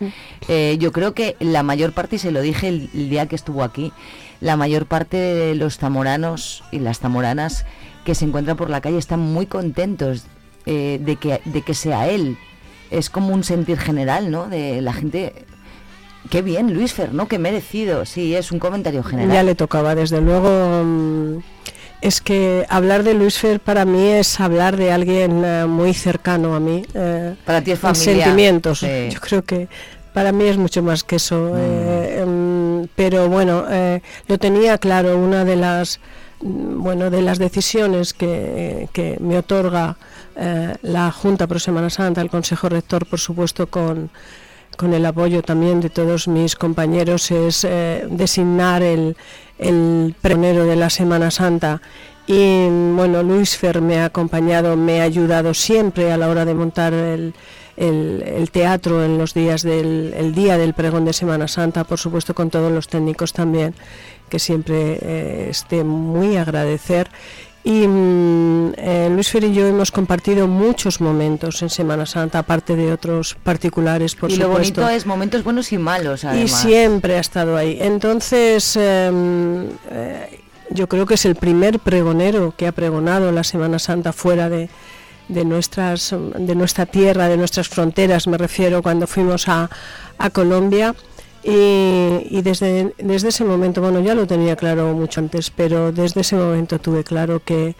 eh, 0.48 0.76
yo 0.78 0.92
creo 0.92 1.12
que 1.12 1.36
la 1.40 1.62
mayor 1.62 1.92
parte, 1.92 2.16
y 2.16 2.18
se 2.18 2.30
lo 2.30 2.40
dije 2.40 2.68
el, 2.68 2.88
el 2.94 3.10
día 3.10 3.26
que 3.26 3.36
estuvo 3.36 3.62
aquí, 3.62 3.92
la 4.40 4.56
mayor 4.56 4.86
parte 4.86 5.16
de 5.16 5.54
los 5.54 5.78
zamoranos 5.78 6.62
y 6.70 6.78
las 6.78 7.00
zamoranas 7.00 7.64
que 8.04 8.14
se 8.14 8.24
encuentran 8.24 8.56
por 8.56 8.70
la 8.70 8.80
calle 8.80 8.98
están 8.98 9.20
muy 9.20 9.46
contentos 9.46 10.24
eh, 10.64 11.00
de, 11.02 11.16
que, 11.16 11.40
de 11.44 11.62
que 11.62 11.74
sea 11.74 12.08
él. 12.08 12.38
Es 12.90 13.10
como 13.10 13.34
un 13.34 13.42
sentir 13.42 13.78
general, 13.78 14.30
¿no? 14.30 14.46
De 14.48 14.80
la 14.80 14.92
gente... 14.92 15.44
Qué 16.30 16.42
bien, 16.42 16.74
Luis 16.74 16.92
Fer, 16.92 17.14
¿no? 17.14 17.28
Qué 17.28 17.38
merecido. 17.38 18.04
Sí, 18.04 18.34
es 18.34 18.50
un 18.50 18.58
comentario 18.58 19.04
general. 19.04 19.32
Ya 19.32 19.42
le 19.44 19.54
tocaba, 19.54 19.94
desde 19.94 20.20
luego. 20.20 21.40
Mm, 22.06 22.08
Es 22.08 22.20
que 22.20 22.64
hablar 22.68 23.02
de 23.02 23.14
Luis 23.14 23.38
Fer 23.38 23.60
para 23.60 23.84
mí 23.84 24.08
es 24.08 24.40
hablar 24.40 24.76
de 24.76 24.92
alguien 24.92 25.42
eh, 25.44 25.66
muy 25.66 25.92
cercano 25.94 26.54
a 26.54 26.60
mí. 26.60 26.84
eh, 26.94 27.34
Para 27.44 27.62
ti 27.62 27.72
es 27.72 27.78
familia. 27.78 28.24
sentimientos. 28.24 28.78
Sí. 28.80 29.08
Yo 29.10 29.20
creo 29.20 29.42
que 29.44 29.68
para 30.12 30.32
mí 30.32 30.44
es 30.44 30.56
mucho 30.56 30.82
más 30.82 31.04
que 31.04 31.16
eso. 31.16 31.52
eh, 31.56 32.20
em, 32.22 32.86
pero 32.94 33.28
bueno, 33.28 33.64
lo 34.28 34.38
tenía 34.38 34.78
claro. 34.78 35.18
Una 35.18 35.44
de 35.44 35.56
las 35.56 36.00
mm, 36.40 36.82
bueno 36.82 37.10
de 37.10 37.22
las 37.22 37.38
decisiones 37.38 38.14
que, 38.14 38.88
que 38.92 39.16
me 39.20 39.36
otorga 39.38 39.96
la 40.82 41.10
Junta 41.10 41.46
Pro 41.46 41.58
Semana 41.58 41.88
Santa, 41.90 42.20
el 42.20 42.28
Consejo 42.28 42.68
Rector, 42.68 43.06
por 43.06 43.18
supuesto, 43.18 43.68
con 43.68 44.10
con 44.76 44.94
el 44.94 45.04
apoyo 45.06 45.42
también 45.42 45.80
de 45.80 45.90
todos 45.90 46.28
mis 46.28 46.54
compañeros, 46.56 47.30
es 47.30 47.64
eh, 47.64 48.06
designar 48.10 48.82
el, 48.82 49.16
el 49.58 50.14
pregonero 50.20 50.64
de 50.64 50.76
la 50.76 50.90
Semana 50.90 51.30
Santa. 51.30 51.80
Y 52.26 52.66
bueno, 52.94 53.22
Luis 53.22 53.56
Fer 53.56 53.80
me 53.80 53.98
ha 54.00 54.06
acompañado, 54.06 54.76
me 54.76 55.00
ha 55.00 55.04
ayudado 55.04 55.54
siempre 55.54 56.12
a 56.12 56.16
la 56.16 56.28
hora 56.28 56.44
de 56.44 56.54
montar 56.54 56.92
el, 56.92 57.34
el- 57.76 58.50
teatro 58.50 59.04
en 59.04 59.16
los 59.18 59.32
días 59.34 59.62
del 59.62 60.12
el 60.16 60.34
día 60.34 60.56
del 60.58 60.74
pregón 60.74 61.04
de 61.04 61.12
Semana 61.12 61.46
Santa, 61.46 61.84
por 61.84 61.98
supuesto 61.98 62.34
con 62.34 62.50
todos 62.50 62.72
los 62.72 62.88
técnicos 62.88 63.32
también, 63.32 63.74
que 64.28 64.38
siempre 64.38 64.98
eh, 65.02 65.46
esté 65.50 65.84
muy 65.84 66.36
agradecer. 66.36 67.08
Y 67.66 67.84
mm, 67.84 68.74
eh, 68.76 69.08
Luis 69.10 69.28
Fer 69.28 69.42
y 69.42 69.52
yo 69.52 69.66
hemos 69.66 69.90
compartido 69.90 70.46
muchos 70.46 71.00
momentos 71.00 71.62
en 71.62 71.68
Semana 71.68 72.06
Santa, 72.06 72.38
aparte 72.38 72.76
de 72.76 72.92
otros 72.92 73.34
particulares, 73.42 74.14
por 74.14 74.30
y 74.30 74.36
lo 74.36 74.46
supuesto. 74.46 74.82
bonito 74.82 74.96
es 74.96 75.04
momentos 75.04 75.42
buenos 75.42 75.72
y 75.72 75.78
malos, 75.78 76.22
y 76.22 76.46
siempre 76.46 77.16
ha 77.16 77.20
estado 77.20 77.56
ahí. 77.56 77.76
Entonces, 77.80 78.76
em, 78.76 79.64
eh, 79.90 80.38
yo 80.70 80.88
creo 80.88 81.06
que 81.06 81.14
es 81.14 81.24
el 81.24 81.34
primer 81.34 81.80
pregonero 81.80 82.54
que 82.56 82.68
ha 82.68 82.72
pregonado 82.72 83.32
la 83.32 83.42
Semana 83.42 83.80
Santa 83.80 84.12
fuera 84.12 84.48
de, 84.48 84.68
de 85.26 85.44
nuestras 85.44 86.14
de 86.38 86.54
nuestra 86.54 86.86
tierra, 86.86 87.26
de 87.26 87.36
nuestras 87.36 87.68
fronteras, 87.68 88.28
me 88.28 88.38
refiero 88.38 88.80
cuando 88.80 89.08
fuimos 89.08 89.48
a, 89.48 89.68
a 90.18 90.30
Colombia. 90.30 90.94
Y, 91.46 92.26
y 92.28 92.42
desde, 92.42 92.92
desde 92.98 93.28
ese 93.28 93.44
momento, 93.44 93.80
bueno, 93.80 94.00
ya 94.00 94.16
lo 94.16 94.26
tenía 94.26 94.56
claro 94.56 94.92
mucho 94.94 95.20
antes, 95.20 95.50
pero 95.50 95.92
desde 95.92 96.22
ese 96.22 96.34
momento 96.34 96.80
tuve 96.80 97.04
claro 97.04 97.40
que, 97.44 97.76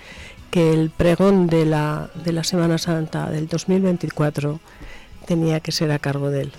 que 0.52 0.72
el 0.72 0.90
pregón 0.90 1.48
de 1.48 1.66
la, 1.66 2.08
de 2.14 2.32
la 2.32 2.44
Semana 2.44 2.78
Santa 2.78 3.28
del 3.28 3.48
2024 3.48 4.60
tenía 5.26 5.58
que 5.58 5.72
ser 5.72 5.90
a 5.90 5.98
cargo 5.98 6.30
de 6.30 6.42
él. 6.42 6.52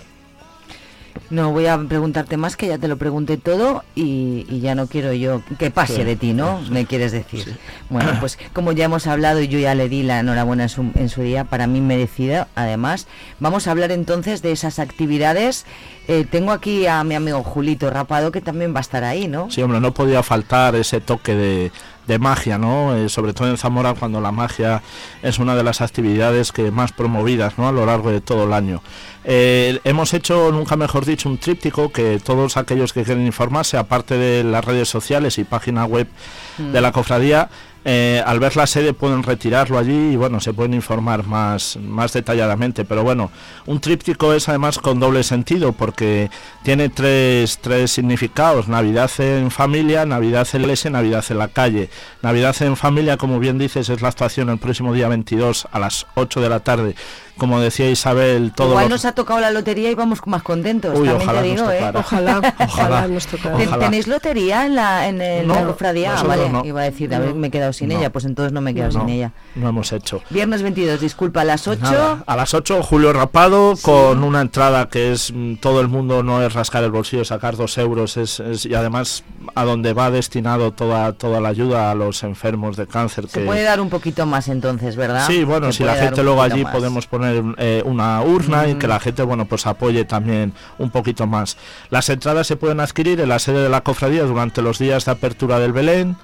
No 1.30 1.52
voy 1.52 1.66
a 1.66 1.76
preguntarte 1.78 2.36
más, 2.38 2.56
que 2.56 2.68
ya 2.68 2.78
te 2.78 2.88
lo 2.88 2.96
pregunté 2.96 3.36
todo 3.36 3.84
y, 3.94 4.46
y 4.48 4.60
ya 4.60 4.74
no 4.74 4.86
quiero 4.86 5.12
yo 5.12 5.42
que 5.58 5.70
pase 5.70 5.96
Sí. 5.96 6.04
de 6.04 6.16
ti, 6.16 6.32
¿no? 6.32 6.60
Me 6.70 6.86
quieres 6.86 7.12
decir. 7.12 7.56
Bueno, 7.90 8.12
pues 8.20 8.38
como 8.54 8.72
ya 8.72 8.86
hemos 8.86 9.06
hablado 9.06 9.40
y 9.42 9.48
yo 9.48 9.58
ya 9.58 9.74
le 9.74 9.88
di 9.90 10.02
la 10.02 10.20
enhorabuena 10.20 10.62
en 10.64 10.68
su, 10.70 10.90
en 10.94 11.08
su 11.10 11.20
día, 11.22 11.44
para 11.44 11.66
mí 11.66 11.80
merecida, 11.82 12.48
además, 12.54 13.06
vamos 13.40 13.66
a 13.66 13.72
hablar 13.72 13.92
entonces 13.92 14.40
de 14.40 14.52
esas 14.52 14.78
actividades. 14.78 15.66
Eh, 16.08 16.24
tengo 16.30 16.52
aquí 16.52 16.86
a 16.86 17.04
mi 17.04 17.14
amigo 17.14 17.42
Julito 17.42 17.90
Rapado, 17.90 18.32
que 18.32 18.40
también 18.40 18.72
va 18.74 18.78
a 18.78 18.80
estar 18.80 19.04
ahí, 19.04 19.28
¿no? 19.28 19.50
Sí, 19.50 19.60
hombre, 19.60 19.80
no 19.80 19.92
podía 19.92 20.22
faltar 20.22 20.74
ese 20.76 21.00
toque 21.02 21.34
de, 21.34 21.72
de 22.08 22.18
magia, 22.18 22.58
¿no? 22.58 22.96
Eh, 22.96 23.08
sobre 23.10 23.34
todo 23.34 23.48
en 23.48 23.58
Zamora, 23.58 23.94
cuando 23.94 24.20
la 24.20 24.32
magia 24.32 24.82
es 25.22 25.38
una 25.38 25.54
de 25.54 25.62
las 25.62 25.82
actividades 25.82 26.52
que 26.52 26.70
más 26.70 26.90
promovidas, 26.90 27.58
¿no? 27.58 27.68
A 27.68 27.72
lo 27.72 27.84
largo 27.84 28.10
de 28.10 28.22
todo 28.22 28.44
el 28.44 28.54
año. 28.54 28.82
Eh, 29.24 29.78
hemos 29.84 30.14
hecho, 30.14 30.50
nunca 30.50 30.74
mejor 30.74 31.04
dicho, 31.04 31.28
un 31.28 31.36
tríptico 31.36 31.92
que 31.92 32.18
todos 32.18 32.56
aquellos 32.56 32.94
que 32.94 33.04
quieren 33.04 33.26
informarse, 33.26 33.76
aparte 33.76 34.16
de 34.16 34.42
las 34.42 34.64
redes 34.64 34.88
sociales 34.88 35.36
y 35.36 35.44
página 35.44 35.84
web 35.84 36.08
de 36.56 36.80
la 36.80 36.90
cofradía, 36.92 37.50
eh, 37.84 38.22
al 38.26 38.40
ver 38.40 38.56
la 38.56 38.66
sede 38.66 38.92
pueden 38.92 39.22
retirarlo 39.22 39.78
allí 39.78 40.12
y 40.12 40.16
bueno, 40.16 40.40
se 40.40 40.52
pueden 40.52 40.74
informar 40.74 41.24
más, 41.26 41.76
más 41.76 42.12
detalladamente. 42.12 42.84
Pero 42.84 43.02
bueno, 43.02 43.30
un 43.66 43.80
tríptico 43.80 44.32
es 44.32 44.48
además 44.48 44.78
con 44.78 45.00
doble 45.00 45.22
sentido 45.22 45.72
porque 45.72 46.30
tiene 46.62 46.88
tres, 46.88 47.58
tres 47.60 47.90
significados. 47.90 48.68
Navidad 48.68 49.10
en 49.18 49.50
familia, 49.50 50.04
Navidad 50.04 50.46
en 50.52 50.62
la 50.62 50.66
iglesia, 50.66 50.90
Navidad 50.90 51.24
en 51.30 51.38
la 51.38 51.48
calle. 51.48 51.90
Navidad 52.22 52.60
en 52.60 52.76
familia, 52.76 53.16
como 53.16 53.38
bien 53.38 53.58
dices, 53.58 53.88
es 53.88 54.02
la 54.02 54.08
actuación 54.08 54.48
el 54.50 54.58
próximo 54.58 54.92
día 54.92 55.08
22 55.08 55.68
a 55.70 55.78
las 55.78 56.06
8 56.14 56.40
de 56.40 56.48
la 56.48 56.60
tarde. 56.60 56.94
Como 57.38 57.60
decía 57.60 57.88
Isabel, 57.90 58.52
todo 58.54 58.70
Igual 58.70 58.88
nos 58.88 59.04
ha 59.04 59.12
tocado 59.12 59.40
la 59.40 59.50
lotería 59.50 59.90
y 59.90 59.94
vamos 59.94 60.20
más 60.26 60.42
contentos, 60.42 60.98
Uy, 60.98 61.06
también 61.08 61.28
ojalá 61.28 61.42
te 61.42 61.48
nos 61.48 61.56
digo, 61.56 61.70
¿eh? 61.70 61.78
tocara. 61.78 62.00
Ojalá, 62.00 62.54
ojalá 62.66 63.08
nos 63.08 63.26
tocara. 63.26 63.56
¿Ten- 63.56 63.68
Ojalá. 63.68 63.84
¿Tenéis 63.84 64.06
lotería 64.08 64.66
en 64.66 64.74
la, 64.74 65.08
en 65.08 65.20
el- 65.22 65.46
No, 65.46 65.54
la 65.54 65.64
cofradía? 65.66 66.14
Ah, 66.18 66.22
vale, 66.24 66.48
no. 66.50 66.64
iba 66.64 66.80
a 66.80 66.84
decir, 66.84 67.14
a 67.14 67.18
ver, 67.20 67.34
me 67.34 67.46
he 67.46 67.50
quedado 67.50 67.72
sin 67.72 67.88
No. 67.90 67.98
ella, 67.98 68.10
pues 68.10 68.24
entonces 68.24 68.52
no 68.52 68.60
me 68.60 68.72
he 68.72 68.74
quedado 68.74 68.92
No, 68.92 69.00
sin 69.00 69.08
ella. 69.10 69.32
no 69.54 69.68
hemos 69.68 69.92
hecho. 69.92 70.20
Viernes 70.30 70.62
22, 70.62 71.00
disculpa, 71.00 71.42
a 71.42 71.44
las 71.44 71.66
8. 71.68 71.80
Nada, 71.80 72.24
a 72.26 72.36
las 72.36 72.54
8 72.54 72.82
Julio 72.82 73.12
Rapado 73.12 73.74
con 73.82 74.24
una 74.24 74.40
entrada 74.40 74.88
que 74.88 75.12
es 75.12 75.32
mm, 75.32 75.56
todo 75.56 75.80
el 75.80 75.88
mundo 75.88 76.22
no 76.22 76.42
es 76.42 76.52
rascar 76.54 76.82
el 76.84 76.90
bolsillo 76.90 77.24
sacar 77.24 77.56
dos 77.56 77.78
euros 77.78 78.16
es, 78.16 78.40
es- 78.40 78.66
y 78.66 78.74
además 78.74 79.24
a 79.54 79.64
donde 79.64 79.92
va 79.92 80.10
destinado 80.10 80.72
toda 80.72 81.12
toda 81.12 81.40
la 81.40 81.48
ayuda 81.50 81.90
a 81.90 81.94
los 81.94 82.22
enfermos 82.22 82.76
de 82.76 82.86
cáncer 82.86 83.28
Se 83.28 83.40
que 83.40 83.46
puede 83.46 83.62
dar 83.62 83.80
un 83.80 83.88
poquito 83.90 84.26
más 84.26 84.48
entonces, 84.48 84.96
¿verdad? 84.96 85.26
sí 85.26 85.44
bueno 85.44 85.66
Se 85.72 85.78
si 85.78 85.84
la 85.84 85.94
gente 85.94 86.22
luego 86.22 86.42
allí 86.42 86.64
más. 86.64 86.72
podemos 86.74 87.06
poner 87.06 87.27
eh, 87.58 87.82
una 87.84 88.20
urna 88.22 88.68
y 88.68 88.74
que 88.76 88.88
la 88.88 89.00
gente 89.00 89.22
bueno 89.22 89.46
pues 89.46 89.66
apoye 89.66 90.04
también 90.04 90.52
un 90.78 90.90
poquito 90.90 91.26
más 91.26 91.56
las 91.90 92.08
entradas 92.08 92.46
se 92.46 92.56
pueden 92.56 92.80
adquirir 92.80 93.20
en 93.20 93.28
la 93.28 93.38
sede 93.38 93.62
de 93.62 93.68
la 93.68 93.82
cofradía 93.82 94.24
durante 94.24 94.62
los 94.62 94.78
días 94.78 95.04
de 95.04 95.12
apertura 95.12 95.58
del 95.58 95.72
Belén 95.72 96.16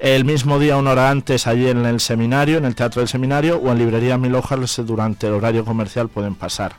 el 0.00 0.24
mismo 0.24 0.58
día, 0.58 0.76
una 0.76 0.90
hora 0.90 1.08
antes, 1.08 1.46
allí 1.46 1.68
en 1.68 1.86
el 1.86 2.00
seminario, 2.00 2.58
en 2.58 2.64
el 2.64 2.74
Teatro 2.74 3.00
del 3.00 3.08
Seminario, 3.08 3.58
o 3.58 3.70
en 3.70 3.78
Librería 3.78 4.18
Mil 4.18 4.34
Hojas 4.34 4.82
durante 4.84 5.28
el 5.28 5.34
horario 5.34 5.64
comercial 5.64 6.08
pueden 6.08 6.34
pasar. 6.34 6.74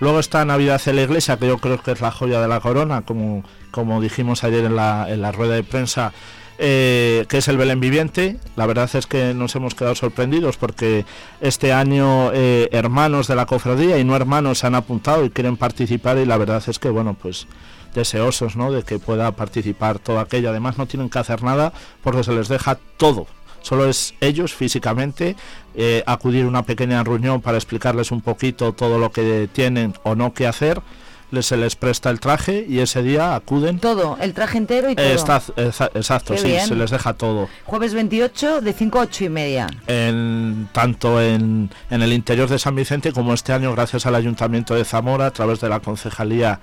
Luego 0.00 0.20
está 0.20 0.44
Navidad 0.44 0.80
en 0.86 0.96
la 0.96 1.02
Iglesia, 1.02 1.36
que 1.36 1.46
yo 1.46 1.58
creo 1.58 1.82
que 1.82 1.92
es 1.92 2.00
la 2.00 2.10
joya 2.10 2.40
de 2.40 2.48
la 2.48 2.60
corona, 2.60 3.02
como, 3.02 3.44
como 3.70 4.00
dijimos 4.00 4.42
ayer 4.42 4.64
en 4.64 4.76
la, 4.76 5.06
en 5.08 5.22
la 5.22 5.32
rueda 5.32 5.54
de 5.54 5.64
prensa, 5.64 6.12
eh, 6.64 7.26
que 7.28 7.38
es 7.38 7.48
el 7.48 7.56
Belén 7.56 7.80
Viviente. 7.80 8.36
La 8.54 8.66
verdad 8.66 8.88
es 8.94 9.08
que 9.08 9.34
nos 9.34 9.56
hemos 9.56 9.74
quedado 9.74 9.96
sorprendidos 9.96 10.56
porque 10.56 11.04
este 11.40 11.72
año 11.72 12.30
eh, 12.32 12.68
hermanos 12.70 13.26
de 13.26 13.34
la 13.34 13.46
cofradía 13.46 13.98
y 13.98 14.04
no 14.04 14.14
hermanos 14.14 14.60
se 14.60 14.68
han 14.68 14.76
apuntado 14.76 15.24
y 15.24 15.30
quieren 15.30 15.56
participar 15.56 16.18
y 16.18 16.24
la 16.24 16.36
verdad 16.36 16.62
es 16.64 16.78
que, 16.78 16.88
bueno, 16.88 17.16
pues 17.20 17.48
deseosos 17.96 18.54
¿no? 18.54 18.70
de 18.70 18.84
que 18.84 19.00
pueda 19.00 19.32
participar 19.32 19.98
toda 19.98 20.22
aquella. 20.22 20.50
Además 20.50 20.78
no 20.78 20.86
tienen 20.86 21.10
que 21.10 21.18
hacer 21.18 21.42
nada 21.42 21.72
porque 22.00 22.22
se 22.22 22.32
les 22.32 22.46
deja 22.46 22.78
todo. 22.96 23.26
Solo 23.62 23.88
es 23.88 24.14
ellos 24.20 24.54
físicamente 24.54 25.34
eh, 25.74 26.04
acudir 26.06 26.44
a 26.44 26.48
una 26.48 26.62
pequeña 26.62 27.02
reunión 27.02 27.40
para 27.40 27.58
explicarles 27.58 28.12
un 28.12 28.20
poquito 28.20 28.72
todo 28.72 29.00
lo 29.00 29.10
que 29.10 29.48
tienen 29.52 29.94
o 30.04 30.14
no 30.14 30.32
que 30.32 30.46
hacer 30.46 30.80
se 31.40 31.56
les 31.56 31.76
presta 31.76 32.10
el 32.10 32.20
traje 32.20 32.66
y 32.68 32.80
ese 32.80 33.02
día 33.02 33.34
acuden. 33.34 33.78
Todo, 33.78 34.18
el 34.20 34.34
traje 34.34 34.58
entero 34.58 34.90
y 34.90 34.94
todo. 34.96 35.06
Está- 35.06 35.40
exa- 35.56 35.90
exacto, 35.94 36.34
Qué 36.34 36.40
sí, 36.40 36.48
bien. 36.48 36.66
se 36.66 36.74
les 36.74 36.90
deja 36.90 37.14
todo. 37.14 37.48
Jueves 37.64 37.94
28 37.94 38.60
de 38.60 38.72
5 38.74 38.98
a 38.98 39.02
8 39.02 39.24
y 39.24 39.28
media. 39.30 39.66
En, 39.86 40.68
tanto 40.72 41.22
en, 41.22 41.70
en 41.90 42.02
el 42.02 42.12
interior 42.12 42.48
de 42.48 42.58
San 42.58 42.74
Vicente 42.74 43.12
como 43.12 43.32
este 43.32 43.52
año 43.52 43.72
gracias 43.72 44.04
al 44.04 44.14
Ayuntamiento 44.14 44.74
de 44.74 44.84
Zamora 44.84 45.26
a 45.26 45.30
través 45.30 45.60
de 45.60 45.68
la 45.68 45.80
concejalía 45.80 46.60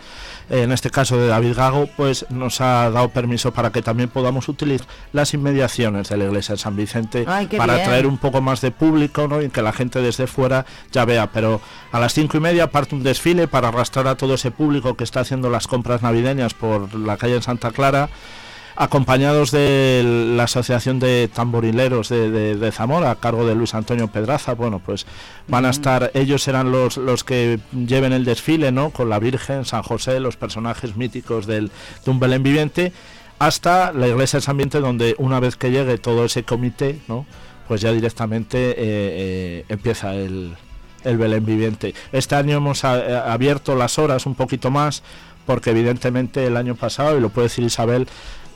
en 0.49 0.71
este 0.71 0.89
caso 0.89 1.17
de 1.17 1.27
David 1.27 1.53
Gago 1.55 1.87
pues 1.95 2.25
nos 2.29 2.59
ha 2.61 2.89
dado 2.89 3.09
permiso 3.09 3.51
para 3.53 3.71
que 3.71 3.81
también 3.81 4.09
podamos 4.09 4.49
utilizar 4.49 4.87
las 5.13 5.33
inmediaciones 5.33 6.09
de 6.09 6.17
la 6.17 6.25
iglesia 6.25 6.55
de 6.55 6.59
San 6.59 6.75
Vicente 6.75 7.25
Ay, 7.27 7.47
para 7.47 7.75
bien. 7.75 7.85
traer 7.87 8.07
un 8.07 8.17
poco 8.17 8.41
más 8.41 8.61
de 8.61 8.71
público 8.71 9.27
¿no? 9.27 9.41
y 9.41 9.49
que 9.49 9.61
la 9.61 9.71
gente 9.73 10.01
desde 10.01 10.27
fuera 10.27 10.65
ya 10.91 11.05
vea 11.05 11.27
pero 11.31 11.61
a 11.91 11.99
las 11.99 12.13
cinco 12.13 12.37
y 12.37 12.39
media 12.39 12.71
parte 12.71 12.95
un 12.95 13.03
desfile 13.03 13.47
para 13.47 13.67
arrastrar 13.69 14.07
a 14.07 14.15
todo 14.15 14.33
ese 14.33 14.51
público 14.59 14.95
que 14.95 15.05
está 15.05 15.21
haciendo 15.21 15.49
las 15.49 15.65
compras 15.67 16.01
navideñas 16.03 16.53
por 16.53 16.93
la 16.93 17.15
calle 17.15 17.35
en 17.37 17.41
Santa 17.41 17.71
Clara 17.71 18.09
acompañados 18.75 19.51
de 19.51 20.03
la 20.37 20.43
Asociación 20.43 20.99
de 20.99 21.29
Tamborileros 21.33 22.07
de, 22.09 22.29
de- 22.31 22.55
de 22.55 22.71
Zamora, 22.71 23.11
a 23.11 23.15
cargo 23.15 23.45
de 23.45 23.53
Luis 23.55 23.73
Antonio 23.73 24.07
Pedraza, 24.07 24.53
bueno, 24.53 24.79
pues 24.79 25.05
van 25.49 25.65
a 25.65 25.69
estar, 25.69 26.11
ellos 26.13 26.43
serán 26.43 26.71
los, 26.71 26.95
los 26.95 27.23
que 27.25 27.59
lleven 27.73 28.13
el 28.13 28.23
desfile, 28.23 28.71
¿no? 28.71 28.91
Con 28.91 29.09
la 29.09 29.19
Virgen, 29.19 29.65
San 29.65 29.83
José, 29.83 30.19
los 30.21 30.37
personajes 30.37 30.95
míticos 30.95 31.45
del, 31.45 31.71
de 32.05 32.11
un 32.11 32.19
Belén 32.21 32.41
viviente, 32.43 32.93
hasta 33.37 33.91
la 33.91 34.07
iglesia 34.07 34.39
de 34.39 34.45
San 34.45 34.55
Vicente, 34.57 34.79
donde 34.79 35.13
una 35.17 35.41
vez 35.41 35.55
que 35.57 35.71
llegue 35.71 35.97
todo 35.97 36.23
ese 36.25 36.43
comité, 36.43 36.99
¿no? 37.09 37.25
Pues 37.67 37.81
ya 37.81 37.91
directamente 37.91 38.57
eh, 38.69 38.75
eh, 38.79 39.65
empieza 39.67 40.13
el, 40.15 40.55
el 41.03 41.17
Belén 41.17 41.45
viviente. 41.45 41.93
Este 42.11 42.35
año 42.35 42.57
hemos 42.57 42.83
a- 42.83 42.99
eh, 42.99 43.15
abierto 43.15 43.75
las 43.75 43.97
horas 43.99 44.25
un 44.25 44.35
poquito 44.35 44.71
más, 44.71 45.03
porque 45.45 45.71
evidentemente 45.71 46.45
el 46.45 46.57
año 46.57 46.75
pasado, 46.75 47.17
y 47.17 47.21
lo 47.21 47.29
puede 47.29 47.47
decir 47.47 47.63
Isabel, 47.63 48.07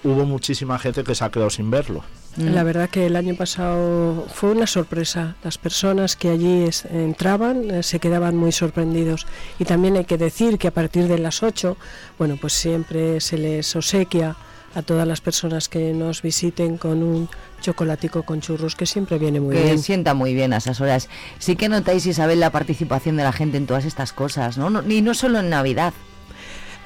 hubo 0.04 0.26
muchísima 0.26 0.78
gente 0.80 1.04
que 1.04 1.16
se 1.16 1.24
ha 1.24 1.30
quedado 1.30 1.50
sin 1.50 1.72
verlo. 1.72 2.04
La 2.36 2.64
verdad 2.64 2.90
que 2.90 3.06
el 3.06 3.16
año 3.16 3.36
pasado 3.36 4.26
fue 4.34 4.52
una 4.52 4.66
sorpresa. 4.66 5.36
Las 5.44 5.60
personas 5.60 6.16
que 6.16 6.30
allí 6.30 6.64
es- 6.64 6.84
entraban 6.86 7.70
eh, 7.70 7.84
se 7.84 8.00
quedaban 8.00 8.36
muy 8.36 8.52
sorprendidos. 8.52 9.28
Y 9.60 9.66
también 9.66 9.98
hay 9.98 10.06
que 10.06 10.18
decir 10.18 10.58
que 10.58 10.68
a 10.68 10.72
partir 10.72 11.08
de 11.08 11.20
las 11.20 11.44
8, 11.44 11.78
bueno, 12.18 12.38
pues 12.42 12.54
siempre 12.54 13.22
se 13.22 13.38
les 13.38 13.76
obsequia 13.76 14.36
a 14.76 14.82
todas 14.82 15.08
las 15.08 15.22
personas 15.22 15.70
que 15.70 15.94
nos 15.94 16.22
visiten 16.22 16.78
con 16.78 17.04
un 17.04 17.30
chocolatico 17.62 18.24
con 18.24 18.42
churros 18.42 18.76
que 18.76 18.86
siempre 18.86 19.18
viene 19.18 19.40
muy 19.40 19.56
que 19.56 19.64
bien. 19.64 19.80
sienta 19.80 20.14
muy 20.14 20.34
bien 20.34 20.54
a 20.54 20.58
esas 20.58 20.82
horas. 20.82 21.10
Sí 21.40 21.56
que 21.56 21.70
notáis, 21.70 22.06
Isabel, 22.06 22.40
la 22.40 22.52
participación 22.52 23.18
de 23.18 23.24
la 23.24 23.32
gente 23.32 23.58
en 23.58 23.68
todas 23.68 23.86
estas 23.86 24.14
cosas, 24.14 24.58
¿no? 24.58 24.70
no 24.70 24.84
y 24.90 25.02
no 25.02 25.14
solo 25.14 25.40
en 25.40 25.50
Navidad. 25.50 25.94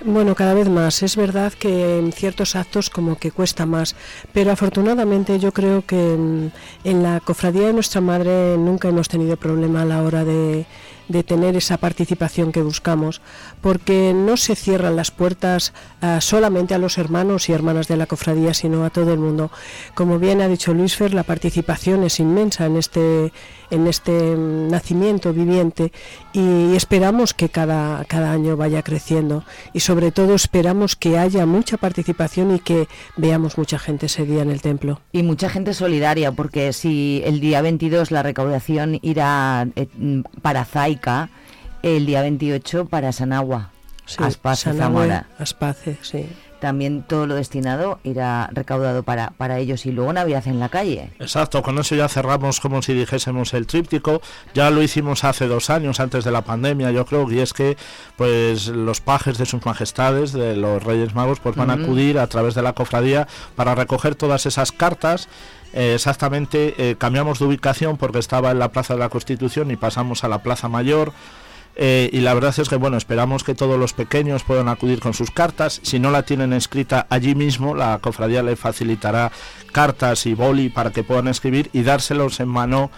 Bueno, 0.05 0.35
cada 0.35 0.53
vez 0.53 0.69
más. 0.69 1.01
Es 1.01 1.15
verdad 1.15 1.53
que 1.53 1.97
en 1.97 2.11
ciertos 2.11 2.55
actos 2.55 2.89
como 2.91 3.17
que 3.17 3.31
cuesta 3.31 3.65
más, 3.65 3.95
pero 4.31 4.51
afortunadamente 4.51 5.39
yo 5.39 5.51
creo 5.51 5.83
que 5.83 5.95
mm, 5.95 6.51
en 6.83 7.03
la 7.03 7.19
cofradía 7.19 7.67
de 7.67 7.73
nuestra 7.73 7.99
madre 7.99 8.57
nunca 8.57 8.89
hemos 8.89 9.07
tenido 9.07 9.37
problema 9.37 9.81
a 9.81 9.85
la 9.85 10.03
hora 10.03 10.23
de, 10.23 10.67
de 11.07 11.23
tener 11.23 11.55
esa 11.55 11.77
participación 11.77 12.51
que 12.51 12.61
buscamos, 12.61 13.21
porque 13.61 14.13
no 14.13 14.37
se 14.37 14.55
cierran 14.55 14.95
las 14.95 15.11
puertas 15.11 15.73
ah, 16.01 16.21
solamente 16.21 16.73
a 16.73 16.77
los 16.77 16.97
hermanos 16.97 17.49
y 17.49 17.53
hermanas 17.53 17.87
de 17.87 17.97
la 17.97 18.05
cofradía, 18.05 18.53
sino 18.53 18.83
a 18.83 18.89
todo 18.89 19.13
el 19.13 19.19
mundo. 19.19 19.51
Como 19.93 20.19
bien 20.19 20.41
ha 20.41 20.47
dicho 20.47 20.73
Luis 20.73 20.95
Fer, 20.95 21.13
la 21.13 21.23
participación 21.23 22.03
es 22.03 22.19
inmensa 22.19 22.65
en 22.65 22.77
este 22.77 23.31
en 23.69 23.87
este 23.87 24.35
nacimiento 24.37 25.33
viviente 25.33 25.91
y 26.33 26.75
esperamos 26.75 27.33
que 27.33 27.49
cada, 27.49 28.05
cada 28.05 28.31
año 28.31 28.57
vaya 28.57 28.81
creciendo 28.83 29.43
y 29.73 29.81
sobre 29.81 30.11
todo 30.11 30.35
esperamos 30.35 30.95
que 30.95 31.17
haya 31.17 31.45
mucha 31.45 31.77
participación 31.77 32.55
y 32.55 32.59
que 32.59 32.87
veamos 33.15 33.57
mucha 33.57 33.79
gente 33.79 34.07
ese 34.07 34.25
día 34.25 34.41
en 34.41 34.51
el 34.51 34.61
templo. 34.61 35.01
Y 35.11 35.23
mucha 35.23 35.49
gente 35.49 35.73
solidaria, 35.73 36.31
porque 36.31 36.73
si 36.73 37.21
el 37.25 37.39
día 37.39 37.61
22 37.61 38.11
la 38.11 38.23
recaudación 38.23 38.99
irá 39.01 39.67
eh, 39.75 39.87
mm, 39.97 40.21
para 40.41 40.65
Zaica, 40.65 41.29
el 41.83 42.05
día 42.05 42.21
28 42.21 42.85
para 42.85 43.11
Sanagua, 43.11 43.71
Sí, 44.07 44.23
Aspace, 44.23 44.63
Sanagüe, 44.63 44.83
Zamora. 44.83 45.27
Aspace, 45.37 45.97
sí. 46.01 46.25
También 46.59 47.03
todo 47.03 47.27
lo 47.27 47.35
destinado 47.35 47.99
irá 48.03 48.49
recaudado 48.51 49.03
para, 49.03 49.31
para 49.37 49.59
ellos 49.59 49.85
y 49.85 49.91
luego 49.91 50.11
Navidad 50.13 50.47
en 50.47 50.59
la 50.59 50.69
calle. 50.69 51.11
Exacto, 51.19 51.61
con 51.61 51.77
eso 51.77 51.95
ya 51.95 52.07
cerramos 52.07 52.59
como 52.59 52.81
si 52.81 52.93
dijésemos 52.93 53.53
el 53.53 53.67
tríptico. 53.67 54.21
Ya 54.53 54.69
lo 54.69 54.81
hicimos 54.81 55.23
hace 55.23 55.47
dos 55.47 55.69
años, 55.69 55.99
antes 55.99 56.23
de 56.23 56.31
la 56.31 56.41
pandemia, 56.41 56.91
yo 56.91 57.05
creo, 57.05 57.31
y 57.31 57.39
es 57.39 57.53
que 57.53 57.77
pues 58.15 58.67
los 58.67 59.01
pajes 59.01 59.37
de 59.37 59.45
sus 59.45 59.65
majestades, 59.65 60.31
de 60.33 60.55
los 60.55 60.83
Reyes 60.83 61.13
Magos, 61.13 61.39
pues 61.39 61.55
van 61.55 61.69
a 61.69 61.73
acudir 61.73 62.19
a 62.19 62.27
través 62.27 62.55
de 62.55 62.61
la 62.61 62.73
cofradía 62.73 63.27
para 63.55 63.75
recoger 63.75 64.15
todas 64.15 64.45
esas 64.45 64.71
cartas. 64.71 65.29
Eh, 65.73 65.93
exactamente, 65.95 66.73
eh, 66.77 66.95
cambiamos 66.97 67.39
de 67.39 67.45
ubicación 67.45 67.97
porque 67.97 68.19
estaba 68.19 68.51
en 68.51 68.59
la 68.59 68.71
Plaza 68.71 68.93
de 68.93 68.99
la 68.99 69.09
Constitución 69.09 69.69
y 69.71 69.75
pasamos 69.75 70.23
a 70.23 70.27
la 70.27 70.39
Plaza 70.39 70.69
Mayor. 70.69 71.11
Eh, 71.79 72.09
y 72.11 72.21
la 72.21 72.33
verdad 72.33 72.55
es 72.57 72.69
que 72.69 72.75
bueno, 72.75 72.97
esperamos 72.97 73.43
que 73.43 73.53
todos 73.53 73.79
los 73.79 73.93
pequeños 73.93 74.43
puedan 74.43 74.67
acudir 74.67 74.99
con 74.99 75.13
sus 75.13 75.29
cartas. 75.29 75.79
Si 75.83 75.99
no 75.99 76.09
la 76.09 76.23
tienen 76.23 76.51
escrita 76.51 77.05
allí 77.09 77.35
mismo, 77.35 77.75
la 77.75 77.99
cofradía 77.99 78.41
le 78.41 78.55
facilitará 78.55 79.31
cartas 79.71 80.25
y 80.25 80.33
boli 80.33 80.69
para 80.69 80.91
que 80.91 81.03
puedan 81.03 81.27
escribir 81.27 81.69
y 81.73 81.83
dárselos 81.83 82.39
en 82.39 82.47
mano 82.47 82.89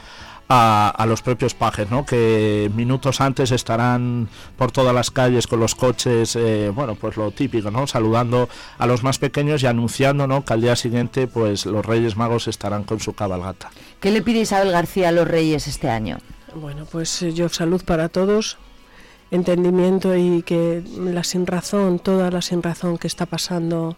a, 0.47 0.89
a 0.89 1.05
los 1.05 1.21
propios 1.21 1.53
pajes, 1.53 1.91
¿no? 1.91 2.05
que 2.05 2.71
minutos 2.73 3.21
antes 3.21 3.51
estarán 3.51 4.29
por 4.57 4.71
todas 4.71 4.95
las 4.95 5.11
calles 5.11 5.45
con 5.45 5.59
los 5.59 5.75
coches, 5.75 6.35
eh, 6.35 6.71
bueno, 6.73 6.95
pues 6.95 7.17
lo 7.17 7.31
típico, 7.31 7.69
¿no? 7.69 7.85
saludando 7.85 8.49
a 8.79 8.87
los 8.87 9.03
más 9.03 9.19
pequeños 9.19 9.61
y 9.61 9.67
anunciando 9.67 10.25
¿no? 10.25 10.43
que 10.43 10.53
al 10.53 10.61
día 10.61 10.75
siguiente 10.75 11.27
pues 11.27 11.67
los 11.67 11.85
Reyes 11.85 12.17
Magos 12.17 12.47
estarán 12.47 12.83
con 12.83 12.99
su 12.99 13.13
cabalgata. 13.13 13.69
¿Qué 13.99 14.09
le 14.09 14.23
pide 14.23 14.39
Isabel 14.39 14.71
García 14.71 15.09
a 15.09 15.11
los 15.11 15.27
Reyes 15.27 15.67
este 15.67 15.89
año? 15.89 16.17
Bueno, 16.55 16.85
pues 16.91 17.21
eh, 17.21 17.31
yo 17.31 17.47
salud 17.49 17.83
para 17.85 18.09
todos, 18.09 18.57
entendimiento 19.31 20.15
y 20.15 20.41
que 20.43 20.83
la 20.97 21.23
sinrazón, 21.23 21.99
toda 21.99 22.31
la 22.31 22.41
sinrazón 22.41 22.97
que 22.97 23.07
está 23.07 23.25
pasando, 23.25 23.95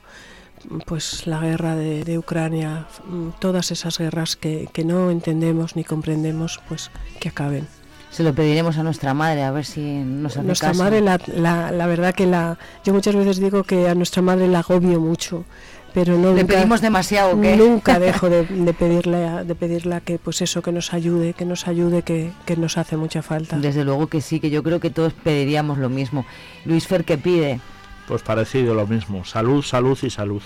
pues 0.86 1.26
la 1.28 1.40
guerra 1.40 1.76
de, 1.76 2.04
de 2.04 2.18
Ucrania, 2.18 2.88
mm, 3.08 3.30
todas 3.40 3.72
esas 3.72 3.98
guerras 3.98 4.36
que, 4.36 4.70
que 4.74 4.84
no 4.84 5.10
entendemos 5.10 5.76
ni 5.76 5.84
comprendemos, 5.84 6.60
pues 6.68 6.92
que 7.20 7.30
acaben. 7.30 7.68
Se 8.12 8.24
lo 8.24 8.34
pediremos 8.36 8.78
a 8.78 8.84
nuestra 8.84 9.14
madre 9.14 9.44
a 9.44 9.52
ver 9.52 9.64
si 9.64 9.80
nos 10.04 10.36
hace 10.36 10.46
Nuestra 10.46 10.70
caso. 10.70 10.84
madre, 10.84 11.00
la, 11.00 11.18
la, 11.28 11.72
la 11.72 11.88
verdad 11.88 12.14
que 12.14 12.26
la, 12.28 12.58
yo 12.84 12.94
muchas 12.94 13.16
veces 13.16 13.38
digo 13.38 13.64
que 13.64 13.88
a 13.88 13.96
nuestra 13.96 14.22
madre 14.22 14.50
la 14.50 14.60
agobio 14.60 15.00
mucho, 15.00 15.46
pero 15.94 16.18
no 16.18 16.34
¿Le 16.34 16.42
nunca- 16.44 16.56
pedimos 16.56 16.82
demasiado 16.82 17.40
qué? 17.42 17.56
Nunca 17.58 18.00
dejo 18.00 18.30
de, 18.30 18.46
de 18.50 18.74
pedirle, 18.74 19.26
a, 19.28 19.44
de 19.44 19.56
pedirle 19.56 19.96
a 19.96 20.02
que, 20.02 20.18
pues 20.20 20.42
eso, 20.42 20.62
que 20.62 20.72
nos 20.72 20.94
ayude, 20.94 21.34
que 21.34 21.46
nos 21.46 21.68
ayude, 21.68 22.02
que, 22.04 22.32
que 22.46 22.56
nos 22.56 22.78
hace 22.78 22.98
mucha 22.98 23.22
falta. 23.22 23.58
Desde 23.58 23.84
luego 23.84 24.08
que 24.08 24.22
sí, 24.22 24.40
que 24.40 24.50
yo 24.50 24.64
creo 24.64 24.80
que 24.80 24.90
todos 24.90 25.14
pediríamos 25.14 25.78
lo 25.78 25.90
mismo. 25.90 26.26
Luis 26.66 26.88
Fer, 26.88 27.04
¿qué 27.06 27.18
pide? 27.18 27.60
Pues 28.08 28.22
parecido 28.24 28.74
lo 28.74 28.88
mismo, 28.88 29.24
salud, 29.26 29.64
salud 29.64 29.98
y 30.02 30.10
salud. 30.10 30.42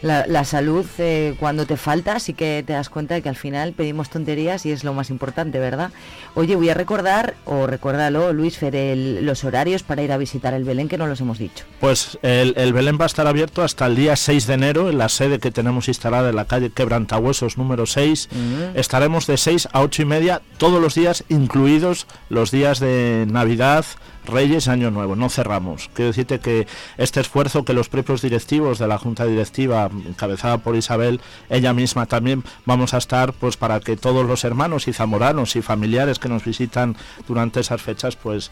La, 0.00 0.26
la 0.28 0.44
salud 0.44 0.86
eh, 0.98 1.34
cuando 1.40 1.66
te 1.66 1.76
falta, 1.76 2.20
sí 2.20 2.32
que 2.32 2.62
te 2.66 2.72
das 2.72 2.88
cuenta 2.88 3.14
de 3.14 3.22
que 3.22 3.28
al 3.28 3.34
final 3.36 3.72
pedimos 3.72 4.10
tonterías 4.10 4.64
y 4.64 4.70
es 4.70 4.84
lo 4.84 4.94
más 4.94 5.10
importante, 5.10 5.58
¿verdad? 5.58 5.90
Oye, 6.34 6.54
voy 6.54 6.68
a 6.68 6.74
recordar, 6.74 7.34
o 7.46 7.66
recuérdalo, 7.66 8.32
Luis 8.32 8.58
Fer, 8.58 8.76
el- 8.76 9.26
los 9.26 9.42
horarios 9.42 9.82
para 9.82 10.02
ir 10.02 10.12
a 10.12 10.16
visitar 10.16 10.54
el 10.54 10.62
Belén, 10.62 10.88
que 10.88 10.98
no 10.98 11.06
los 11.08 11.20
hemos 11.20 11.38
dicho. 11.38 11.64
Pues 11.80 12.16
el, 12.22 12.54
el 12.56 12.72
Belén 12.72 12.96
va 13.00 13.04
a 13.04 13.06
estar 13.06 13.26
abierto 13.26 13.62
hasta 13.64 13.86
el 13.86 13.96
día 13.96 14.14
6 14.14 14.46
de 14.46 14.54
enero 14.54 14.88
en 14.88 14.98
la 14.98 15.08
sede 15.08 15.40
que 15.40 15.50
tenemos 15.50 15.88
instalada 15.88 16.28
en 16.30 16.36
la 16.36 16.44
calle 16.44 16.70
Quebrantahuesos 16.70 17.58
número 17.58 17.84
6. 17.86 18.28
Estaremos 18.74 19.26
de 19.26 19.36
6 19.36 19.68
a 19.72 19.80
8 19.82 20.02
y 20.02 20.04
media 20.04 20.42
todos 20.58 20.80
los 20.80 20.94
días, 20.94 21.24
incluidos 21.28 22.06
los 22.28 22.50
días 22.52 22.78
de 22.78 23.26
Navidad, 23.28 23.84
Reyes 24.28 24.68
Año 24.68 24.90
Nuevo. 24.90 25.16
No 25.16 25.28
cerramos. 25.28 25.90
Quiero 25.94 26.10
decirte 26.10 26.38
que 26.38 26.66
este 26.96 27.20
esfuerzo 27.20 27.64
que 27.64 27.72
los 27.72 27.88
propios 27.88 28.22
directivos 28.22 28.78
de 28.78 28.86
la 28.86 28.98
Junta 28.98 29.24
Directiva, 29.24 29.90
encabezada 30.06 30.58
por 30.58 30.76
Isabel, 30.76 31.20
ella 31.50 31.72
misma 31.72 32.06
también, 32.06 32.44
vamos 32.64 32.94
a 32.94 32.98
estar 32.98 33.32
pues 33.32 33.56
para 33.56 33.80
que 33.80 33.96
todos 33.96 34.26
los 34.26 34.44
hermanos 34.44 34.88
y 34.88 34.92
zamoranos 34.92 35.56
y 35.56 35.62
familiares 35.62 36.18
que 36.18 36.28
nos 36.28 36.44
visitan 36.44 36.96
durante 37.26 37.60
esas 37.60 37.82
fechas, 37.82 38.16
pues 38.16 38.50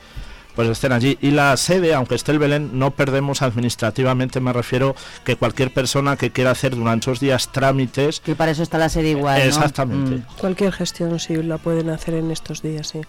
pues 0.57 0.71
estén 0.71 0.91
allí. 0.93 1.19
Y 1.21 1.31
la 1.31 1.57
sede, 1.59 1.95
aunque 1.95 2.15
esté 2.15 2.33
el 2.33 2.39
Belén, 2.39 2.71
no 2.79 2.91
perdemos 2.91 3.43
administrativamente, 3.43 4.41
me 4.41 4.55
refiero 4.55 4.97
que 5.23 5.37
cualquier 5.37 5.71
persona 5.71 6.17
que 6.17 6.31
quiera 6.33 6.51
hacer 6.51 6.75
durante 6.75 7.05
esos 7.05 7.21
días 7.21 7.53
trámites... 7.53 8.21
Que 8.21 8.35
para 8.35 8.53
eso 8.53 8.63
está 8.63 8.79
la 8.79 8.89
sede 8.89 9.11
igual, 9.11 9.39
¿no? 9.39 9.45
Exactamente. 9.45 10.17
Mm. 10.17 10.25
Cualquier 10.41 10.73
gestión 10.73 11.21
sí 11.21 11.37
la 11.43 11.59
pueden 11.59 11.91
hacer 11.91 12.15
en 12.15 12.31
estos 12.31 12.63
días, 12.63 12.89
sí. 12.89 13.03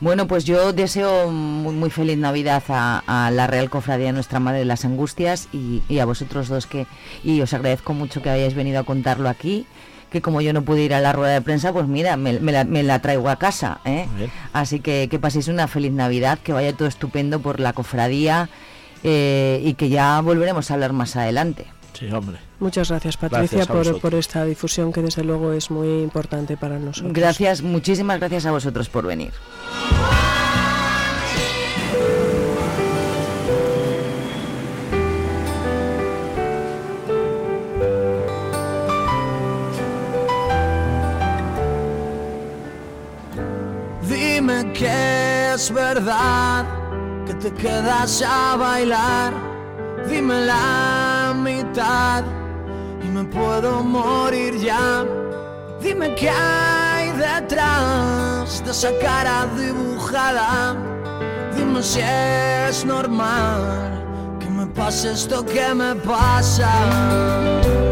Bueno, 0.00 0.26
pues 0.26 0.44
yo 0.44 0.72
deseo 0.72 1.30
muy, 1.30 1.74
muy 1.74 1.90
feliz 1.90 2.18
Navidad 2.18 2.62
a, 2.68 3.26
a 3.26 3.30
la 3.30 3.46
Real 3.46 3.70
Cofradía 3.70 4.06
de 4.06 4.12
Nuestra 4.12 4.40
Madre 4.40 4.58
de 4.60 4.64
las 4.66 4.84
Angustias 4.84 5.48
y, 5.52 5.82
y 5.88 6.00
a 6.00 6.04
vosotros 6.04 6.48
dos 6.48 6.66
que 6.66 6.86
y 7.24 7.40
os 7.40 7.54
agradezco 7.54 7.94
mucho 7.94 8.20
que 8.20 8.28
hayáis 8.30 8.54
venido 8.54 8.80
a 8.80 8.84
contarlo 8.84 9.28
aquí. 9.28 9.66
Que 10.10 10.20
como 10.22 10.40
yo 10.40 10.52
no 10.52 10.62
pude 10.62 10.82
ir 10.82 10.94
a 10.94 11.00
la 11.00 11.12
rueda 11.12 11.32
de 11.32 11.40
prensa, 11.42 11.72
pues 11.72 11.88
mira, 11.88 12.16
me, 12.16 12.38
me 12.38 12.52
la, 12.52 12.64
me 12.64 12.82
la 12.82 13.00
traigo 13.00 13.28
a 13.28 13.36
casa. 13.36 13.80
¿eh? 13.84 14.06
Así 14.52 14.80
que 14.80 15.08
que 15.10 15.18
paséis 15.18 15.48
una 15.48 15.66
feliz 15.66 15.92
Navidad, 15.92 16.38
que 16.38 16.52
vaya 16.52 16.72
todo 16.72 16.86
estupendo 16.86 17.40
por 17.40 17.58
la 17.58 17.72
cofradía, 17.72 18.48
eh, 19.02 19.60
y 19.64 19.74
que 19.74 19.88
ya 19.88 20.20
volveremos 20.20 20.70
a 20.70 20.74
hablar 20.74 20.92
más 20.92 21.16
adelante. 21.16 21.66
Sí, 21.98 22.10
hombre. 22.12 22.36
Muchas 22.60 22.90
gracias, 22.90 23.16
Patricia, 23.16 23.64
Gracias 23.64 23.92
por, 23.92 24.00
por 24.00 24.14
esta 24.14 24.44
difusión 24.44 24.92
que 24.92 25.00
desde 25.00 25.24
luego 25.24 25.52
es 25.52 25.70
muy 25.70 26.02
importante 26.02 26.56
para 26.56 26.78
nosotros. 26.78 27.12
Gracias, 27.12 27.62
muchísimas 27.62 28.18
gracias 28.18 28.44
a 28.44 28.50
vosotros 28.50 28.88
por 28.90 29.06
venir. 29.06 29.32
Dime 44.06 44.72
que 44.74 45.54
es 45.54 45.72
verdad 45.72 46.66
que 47.26 47.34
te 47.34 47.52
quedas 47.54 48.22
a 48.22 48.56
bailar. 48.56 49.32
Dime 50.08 50.46
la 50.46 51.05
mitad 51.36 52.24
y 53.02 53.08
me 53.08 53.24
puedo 53.24 53.82
morir 53.82 54.56
ya. 54.58 55.04
Dime 55.80 56.14
qué 56.14 56.30
hay 56.30 57.12
detrás 57.12 58.64
de 58.64 58.70
esa 58.70 58.90
cara 59.00 59.46
dibujada. 59.56 60.76
Dime 61.56 61.82
si 61.82 62.00
es 62.00 62.84
normal 62.84 64.38
que 64.40 64.48
me 64.48 64.66
pase 64.66 65.12
esto 65.12 65.44
que 65.44 65.74
me 65.74 65.94
pasa. 65.96 67.85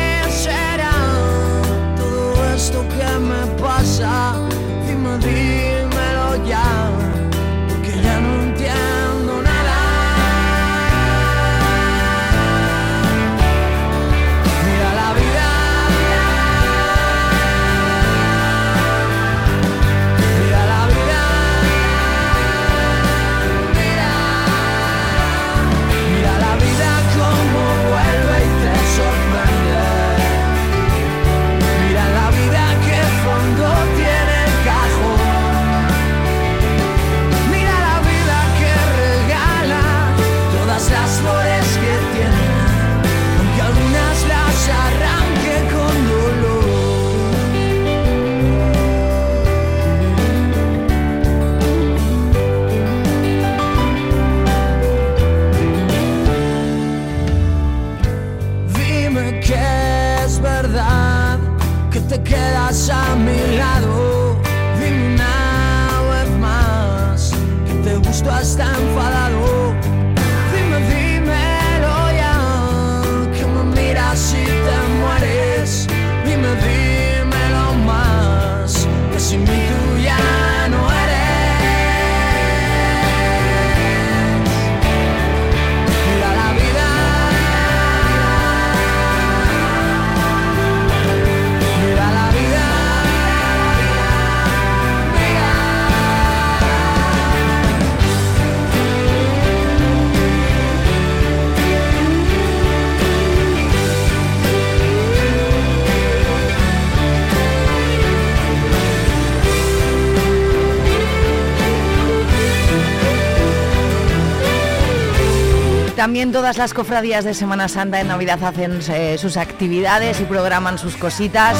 Todas 116.32 116.56
las 116.56 116.72
cofradías 116.72 117.24
de 117.24 117.34
Semana 117.34 117.68
Santa 117.68 118.00
en 118.00 118.08
Navidad 118.08 118.42
hacen 118.42 118.80
eh, 118.88 119.18
sus 119.18 119.36
actividades 119.36 120.18
y 120.18 120.24
programan 120.24 120.78
sus 120.78 120.96
cositas. 120.96 121.58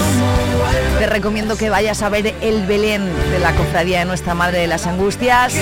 Te 0.99 1.07
recomiendo 1.07 1.57
que 1.57 1.69
vayas 1.69 2.01
a 2.01 2.09
ver 2.09 2.35
el 2.41 2.65
Belén 2.65 3.05
de 3.31 3.39
la 3.39 3.53
cofradía 3.53 3.99
de 3.99 4.07
Nuestra 4.07 4.33
Madre 4.33 4.61
de 4.61 4.67
las 4.69 4.87
Angustias 4.87 5.55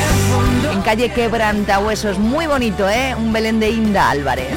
en 0.72 0.80
calle 0.82 1.11
Quebrantahuesos. 1.11 2.20
Muy 2.20 2.46
bonito, 2.46 2.88
¿eh? 2.88 3.16
Un 3.16 3.32
Belén 3.32 3.58
de 3.58 3.70
Inda 3.70 4.11
Álvarez. 4.11 4.48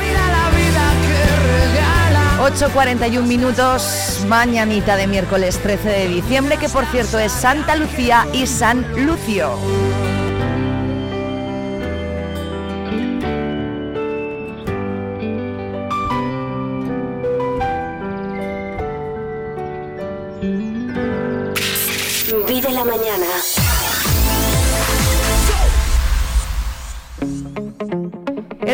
8.41 2.39 3.23
minutos, 3.23 4.23
mañanita 4.27 4.97
de 4.97 5.07
miércoles 5.07 5.57
13 5.63 5.89
de 5.89 6.07
diciembre, 6.09 6.57
que 6.57 6.69
por 6.69 6.85
cierto 6.85 7.17
es 7.17 7.31
Santa 7.31 7.75
Lucía 7.75 8.27
y 8.33 8.45
San 8.45 8.85
Lucio. 9.03 9.57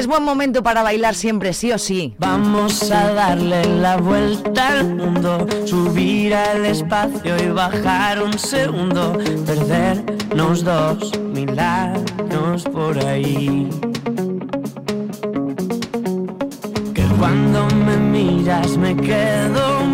Buen 0.10 0.24
momento 0.24 0.64
para 0.64 0.82
bailar 0.82 1.14
siempre, 1.14 1.54
sí 1.54 1.72
o 1.72 1.78
sí. 1.78 2.16
Vamos 2.18 2.92
a 2.92 3.14
darle 3.14 3.64
la 3.64 3.98
vuelta 3.98 4.70
al 4.70 4.96
mundo, 4.96 5.46
subir 5.66 6.34
al 6.34 6.66
espacio 6.66 7.38
y 7.38 7.50
bajar 7.50 8.22
un 8.22 8.38
segundo, 8.38 9.14
perdernos 9.46 10.64
dos 10.64 11.18
mil 11.20 11.58
años 11.60 12.64
por 12.64 12.98
ahí. 13.06 13.70
Que 16.96 17.06
cuando 17.20 17.68
me 17.86 17.98
miras 17.98 18.76
me 18.78 18.96
quedo 18.96 19.89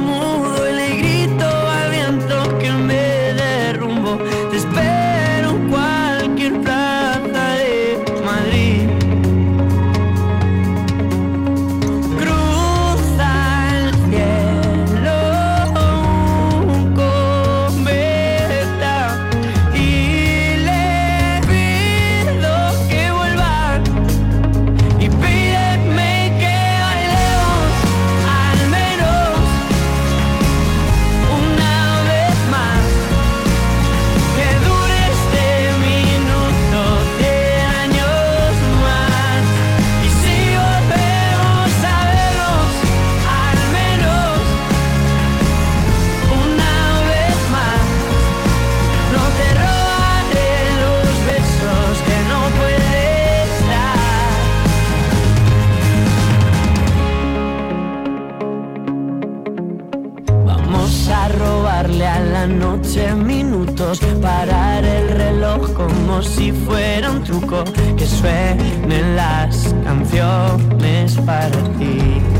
que 67.97 68.05
suenen 68.05 69.15
las 69.15 69.73
canciones 69.83 71.17
para 71.25 71.49
ti. 71.77 72.34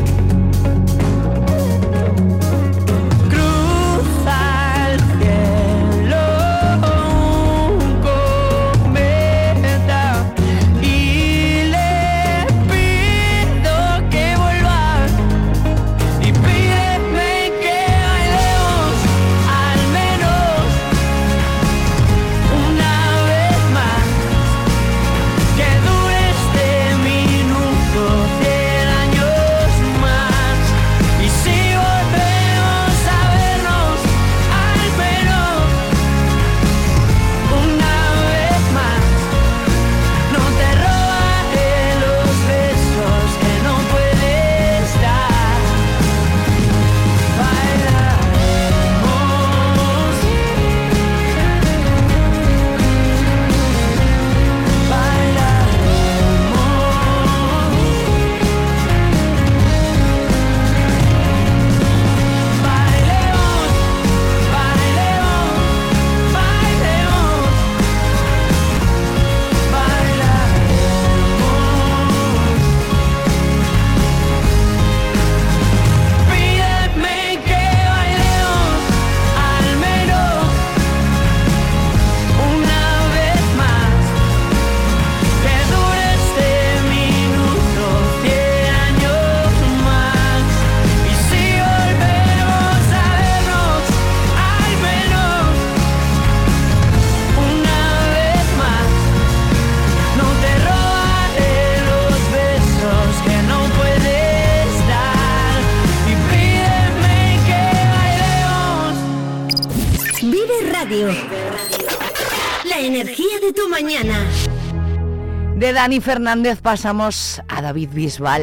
De 115.56 115.72
Dani 115.72 116.02
Fernández 116.02 116.60
pasamos 116.62 117.42
a 117.48 117.62
David 117.62 117.90
Bisbal. 117.94 118.42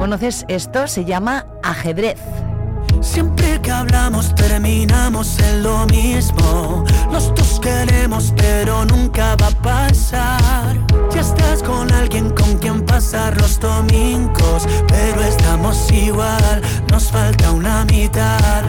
¿Conoces 0.00 0.44
esto? 0.48 0.88
Se 0.88 1.04
llama 1.04 1.46
ajedrez. 1.62 2.18
Siempre 3.00 3.60
que 3.62 3.70
hablamos 3.70 4.34
terminamos 4.34 5.38
en 5.38 5.62
lo 5.62 5.86
mismo. 5.86 6.84
Los 7.12 7.32
dos 7.36 7.60
queremos, 7.60 8.32
pero 8.36 8.84
nunca 8.86 9.36
va 9.36 9.46
a 9.46 9.62
pasar. 9.62 10.76
Ya 11.14 11.20
estás 11.20 11.62
con 11.62 11.92
alguien 11.92 12.30
con 12.30 12.58
quien 12.58 12.84
pasar 12.84 13.40
los 13.40 13.60
domingos, 13.60 14.66
pero 14.88 15.20
estamos 15.22 15.92
igual. 15.92 16.60
Nos 16.90 17.08
falta 17.12 17.52
una 17.52 17.84
mitad, 17.84 18.62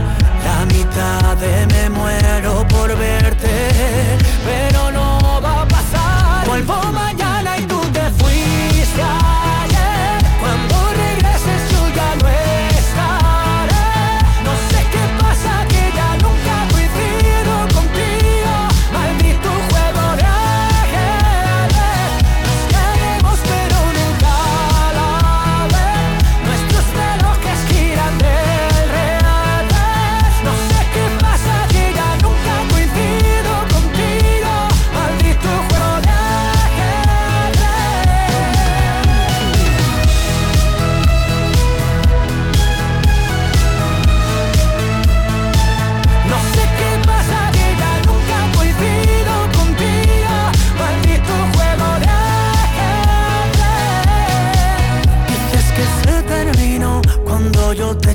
la 0.46 0.66
mitad 0.68 1.38
de 1.38 1.66
me 1.74 1.90
muero 1.90 2.68
por 2.68 2.96
verte, 2.96 3.72
pero 4.46 4.92
no 4.92 5.42
va 5.42 5.64
a 5.64 5.68
pasar. 5.68 6.48
Vuelvo 6.48 6.76
mañana 6.92 7.13
fuiste 9.04 9.43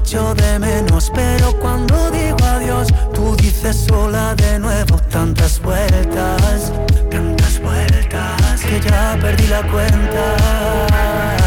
echo 0.08 0.34
de 0.34 0.58
menos 0.58 1.10
Pero 1.14 1.52
cuando 1.58 2.10
digo 2.10 2.36
adiós 2.42 2.88
tú 3.12 3.36
dices 3.36 3.76
sola 3.88 4.34
de 4.34 4.58
nuevo 4.58 4.96
Tantas 5.10 5.60
vueltas, 5.60 6.72
tantas 7.10 7.60
vueltas 7.60 8.60
Que 8.62 8.80
ya 8.80 9.18
perdí 9.20 9.46
la 9.48 9.62
cuenta 9.70 11.37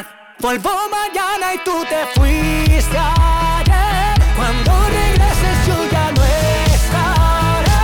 mitad. 0.00 0.10
Vuelvo 0.40 0.70
mañana 0.90 1.54
y 1.54 1.58
tú 1.64 1.84
te 1.84 2.06
fuiste 2.18 2.96
ayer. 2.96 4.20
Cuando 4.36 4.72
regreses 4.88 5.66
yo 5.66 5.90
ya 5.90 6.12
no 6.12 6.24
estaré. 6.64 7.80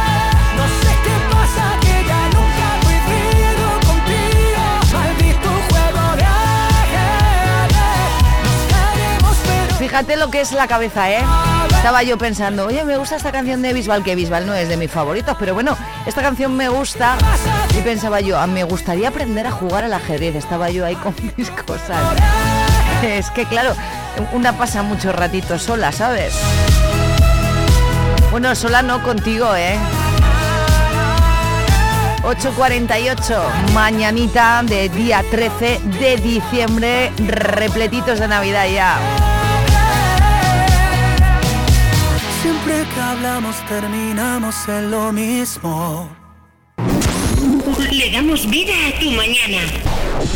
No 0.57 0.65
sé 0.81 0.93
qué 1.05 1.17
pasa 1.31 1.65
que 1.81 2.05
ya 2.09 2.23
nunca 2.35 2.69
coincido 2.83 3.69
contigo. 3.87 4.65
Maldito 4.93 5.51
juego 5.69 6.17
de 6.17 6.25
ajedrez. 6.85 8.13
Nos 8.43 8.59
queremos 8.67 9.37
pero 9.45 9.75
fíjate 9.77 10.17
lo 10.17 10.31
que 10.31 10.41
es 10.41 10.53
la 10.53 10.67
cabeza, 10.67 11.11
¿eh? 11.11 11.25
Estaba 11.69 12.03
yo 12.03 12.17
pensando, 12.19 12.67
oye, 12.67 12.85
me 12.85 12.97
gusta 12.97 13.17
esta 13.17 13.31
canción 13.31 13.63
de 13.63 13.73
Bisbal, 13.73 14.03
que 14.03 14.15
Bisbal 14.17 14.47
no 14.47 14.55
es 14.55 14.69
de 14.69 14.77
mis 14.77 14.91
favoritos, 14.91 15.37
pero 15.39 15.55
bueno, 15.55 15.77
esta 16.07 16.23
canción 16.23 16.57
me 16.57 16.69
gusta. 16.69 17.17
Y 17.77 17.81
pensaba 17.83 18.21
yo, 18.21 18.39
"Ah, 18.39 18.47
me 18.47 18.65
gustaría 18.65 19.09
aprender 19.09 19.47
a 19.47 19.51
jugar 19.51 19.85
al 19.85 19.93
ajedrez. 19.93 20.35
Estaba 20.35 20.71
yo 20.71 20.85
ahí 20.87 20.95
con 21.03 21.15
mis 21.37 21.51
cosas. 21.51 21.99
Es 23.03 23.31
que 23.31 23.45
claro, 23.45 23.75
una 24.33 24.57
pasa 24.57 24.83
mucho 24.83 25.13
ratito 25.13 25.59
sola, 25.59 25.93
¿sabes? 25.93 26.35
Bueno, 28.31 28.55
sola 28.55 28.83
no 28.83 29.03
contigo, 29.03 29.55
¿eh? 29.55 29.77
8.48, 32.23 33.73
mañanita 33.73 34.63
de 34.65 34.89
día 34.89 35.23
13 35.31 35.81
de 36.01 36.17
diciembre, 36.17 37.13
repletitos 37.19 38.19
de 38.19 38.27
Navidad 38.27 38.67
ya. 38.67 38.99
Siempre 42.43 42.85
que 42.93 43.01
hablamos 43.01 43.55
terminamos 43.69 44.57
en 44.69 44.91
lo 44.91 45.13
mismo. 45.13 46.09
Le 47.67 48.11
damos 48.13 48.49
vida 48.49 48.73
a 48.87 49.01
tu 49.01 49.11
mañana. 49.11 49.59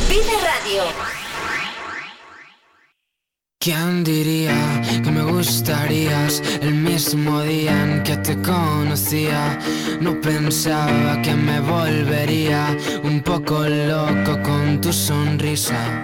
Vive 0.09 0.35
Radio. 0.43 0.83
¿Quién 3.61 4.03
diría 4.03 4.83
que 5.05 5.11
me 5.12 5.22
gustarías 5.22 6.43
el 6.61 6.74
mismo 6.74 7.41
día 7.43 7.85
en 7.85 8.03
que 8.03 8.16
te 8.16 8.35
conocía? 8.43 9.57
No 10.01 10.20
pensaba 10.20 11.22
que 11.22 11.35
me 11.35 11.61
volvería 11.61 12.76
un 13.05 13.22
poco 13.22 13.61
loco 13.62 14.43
con 14.43 14.81
tu 14.81 14.93
sonrisa. 14.93 16.03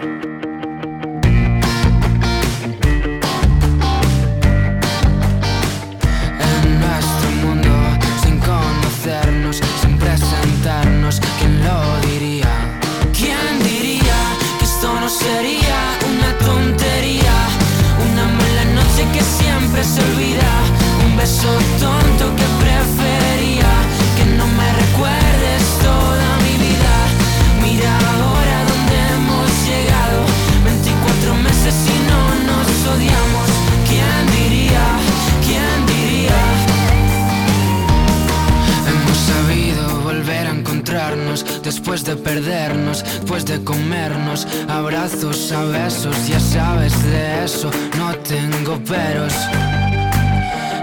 Después 41.96 42.04
de 42.04 42.22
perdernos, 42.22 43.02
después 43.02 43.44
de 43.46 43.64
comernos, 43.64 44.46
abrazos 44.68 45.50
a 45.52 45.64
besos, 45.64 46.28
ya 46.28 46.38
sabes 46.38 46.92
de 47.04 47.44
eso, 47.44 47.70
no 47.96 48.14
tengo 48.16 48.78
peros. 48.80 49.32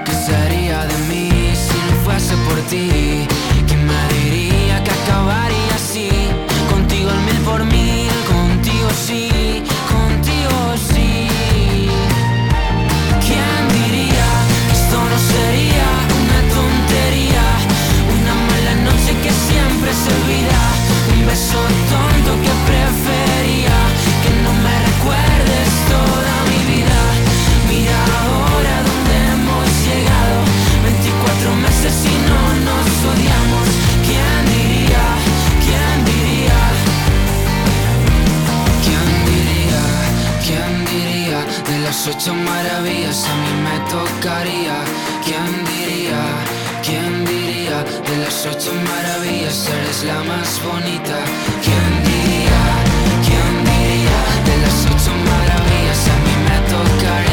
¿Qué 0.05 0.11
sería 0.11 0.85
de 0.85 0.97
mí 1.09 1.29
si 1.53 1.77
no 1.87 1.95
fuese 2.03 2.33
por 2.47 2.59
ti? 2.67 3.27
¿Quién 3.67 3.85
me 3.85 4.01
diría 4.13 4.83
que 4.83 4.89
acabaría 4.89 5.75
así? 5.75 6.09
Contigo 6.71 7.11
el 7.11 7.21
mil 7.27 7.41
por 7.45 7.63
mil, 7.63 8.09
contigo 8.33 8.89
sí, 9.05 9.29
contigo 9.93 10.73
sí. 10.93 11.27
¿Quién 13.25 13.59
diría 13.77 14.29
que 14.67 14.73
esto 14.79 14.97
no 15.11 15.17
sería 15.33 15.89
una 16.21 16.39
tontería? 16.55 17.45
Una 18.17 18.33
mala 18.49 18.73
noche 18.89 19.11
que 19.21 19.29
siempre 19.29 19.91
se 19.93 20.09
olvida. 20.09 20.72
Ocho 42.07 42.33
maravillas 42.33 43.25
a 43.25 43.35
mí 43.35 43.51
me 43.63 43.77
tocaría. 43.89 44.75
¿Quién 45.23 45.65
diría? 45.65 46.21
¿Quién 46.83 47.25
diría? 47.25 47.42
De 47.83 48.17
las 48.17 48.45
ocho 48.45 48.71
maravillas 48.73 49.67
eres 49.67 50.03
la 50.05 50.23
más 50.23 50.61
bonita. 50.63 51.17
¿Quién 51.61 52.03
diría? 52.05 52.61
¿Quién 53.25 53.65
diría? 53.65 54.19
De 54.45 54.57
las 54.63 54.85
ocho 54.85 55.11
maravillas 55.11 56.07
a 56.07 56.15
mí 56.23 56.35
me 56.47 56.57
tocaría. 56.69 57.32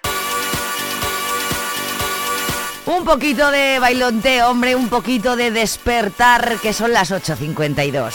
Un 2.97 3.05
poquito 3.05 3.49
de 3.51 3.79
bailonteo, 3.79 4.49
hombre, 4.49 4.75
un 4.75 4.89
poquito 4.89 5.37
de 5.37 5.49
despertar, 5.49 6.57
que 6.61 6.73
son 6.73 6.91
las 6.91 7.11
8.52. 7.11 8.13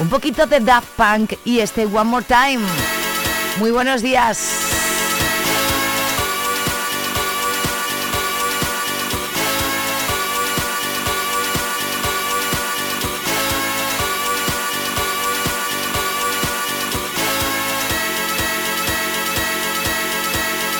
Un 0.00 0.08
poquito 0.08 0.46
de 0.46 0.60
Daft 0.60 0.88
Punk 0.96 1.34
y 1.44 1.58
este 1.60 1.84
One 1.84 2.04
More 2.04 2.24
Time. 2.24 2.64
Muy 3.58 3.70
buenos 3.70 4.00
días. 4.00 4.38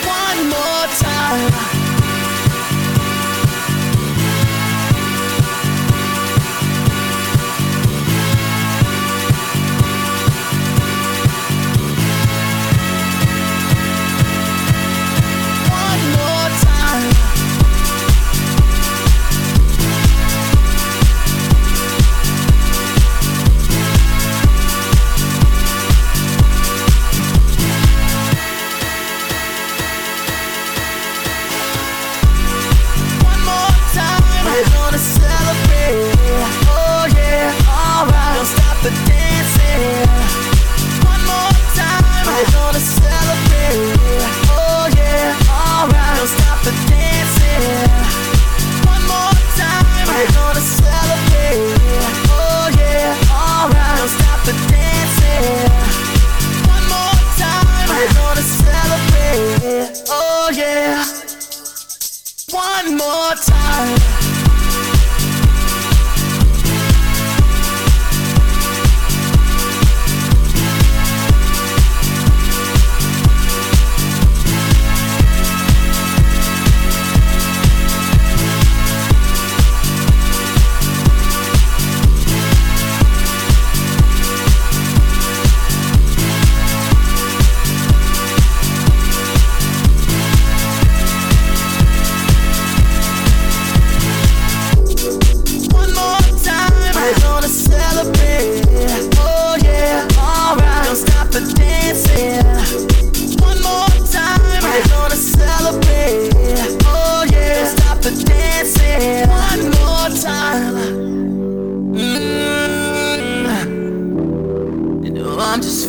One 0.07 0.49
more 0.49 0.89
time. 0.99 1.74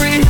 free. 0.00 0.24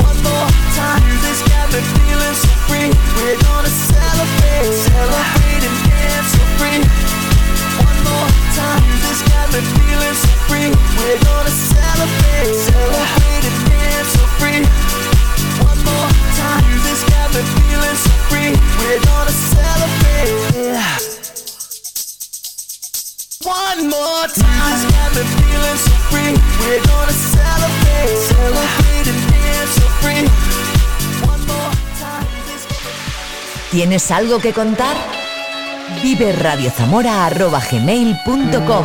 One 0.00 0.16
more 0.24 0.48
time. 0.72 1.04
Got 1.52 1.68
me 1.68 1.80
feeling 1.92 2.36
so 2.40 2.48
free. 2.64 2.88
We're 3.20 3.36
gonna 3.44 3.68
celebrate, 3.68 4.72
celebrate 4.88 5.62
and 5.68 5.76
dance 5.84 6.32
free. 6.56 6.80
One 7.84 7.98
more 8.08 8.28
time. 8.56 8.80
Got 9.28 9.46
me 9.52 9.60
feeling 9.76 10.16
so 10.24 10.32
free. 10.48 10.68
We're 10.96 11.20
gonna 11.28 11.52
celebrate, 11.52 12.56
celebrate 12.56 13.44
and 13.50 13.58
dance 13.68 14.16
free. 14.40 14.60
One 15.68 15.80
more 15.84 16.08
time. 16.40 16.64
Got 17.12 17.28
me 17.36 17.42
feeling 17.54 17.98
so 18.06 18.14
free. 18.32 18.50
We're 18.80 19.00
gonna 19.04 19.34
celebrate. 19.52 21.19
One 23.42 23.88
more 23.88 24.28
time. 24.34 24.52
Music's 24.68 24.92
got 24.92 25.16
me 25.16 25.24
feeling 25.24 25.78
so 25.78 25.96
free. 26.10 26.36
We're 26.60 26.82
gonna 26.84 27.10
celebrate, 27.10 28.18
celebrate 28.28 29.08
and 29.08 29.20
dance 29.32 29.72
so 29.80 29.86
free. 30.02 30.28
One 31.26 31.40
more 31.46 31.72
time. 31.98 32.28
¿Tienes 33.70 34.10
algo 34.10 34.40
que 34.40 34.52
contar? 34.52 34.94
Vive 36.02 36.34
gmail.com 37.70 38.84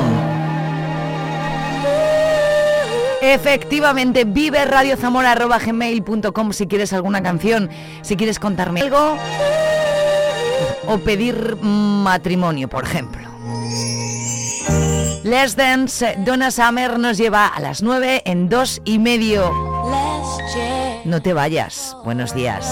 Efectivamente, 3.22 4.24
vive 4.24 4.66
gmail.com 5.66 6.53
si 6.53 6.68
quieres 6.68 6.93
alguna 6.93 7.22
canción, 7.22 7.70
si 8.01 8.16
quieres 8.16 8.39
contarme 8.39 8.84
algo 8.84 9.18
o 10.88 10.97
pedir 10.99 11.58
matrimonio, 11.62 12.70
por 12.70 12.86
ejemplo. 12.86 13.24
Les 15.26 15.55
Dance, 15.55 16.17
Donna 16.19 16.51
Summer 16.51 16.99
nos 16.99 17.17
lleva 17.17 17.47
a 17.47 17.59
las 17.59 17.82
9 17.82 18.21
en 18.26 18.47
dos 18.47 18.80
y 18.86 18.99
medio. 18.99 19.51
No 21.03 21.19
te 21.19 21.34
vayas. 21.34 21.97
Buenos 22.03 22.36
días. 22.36 22.71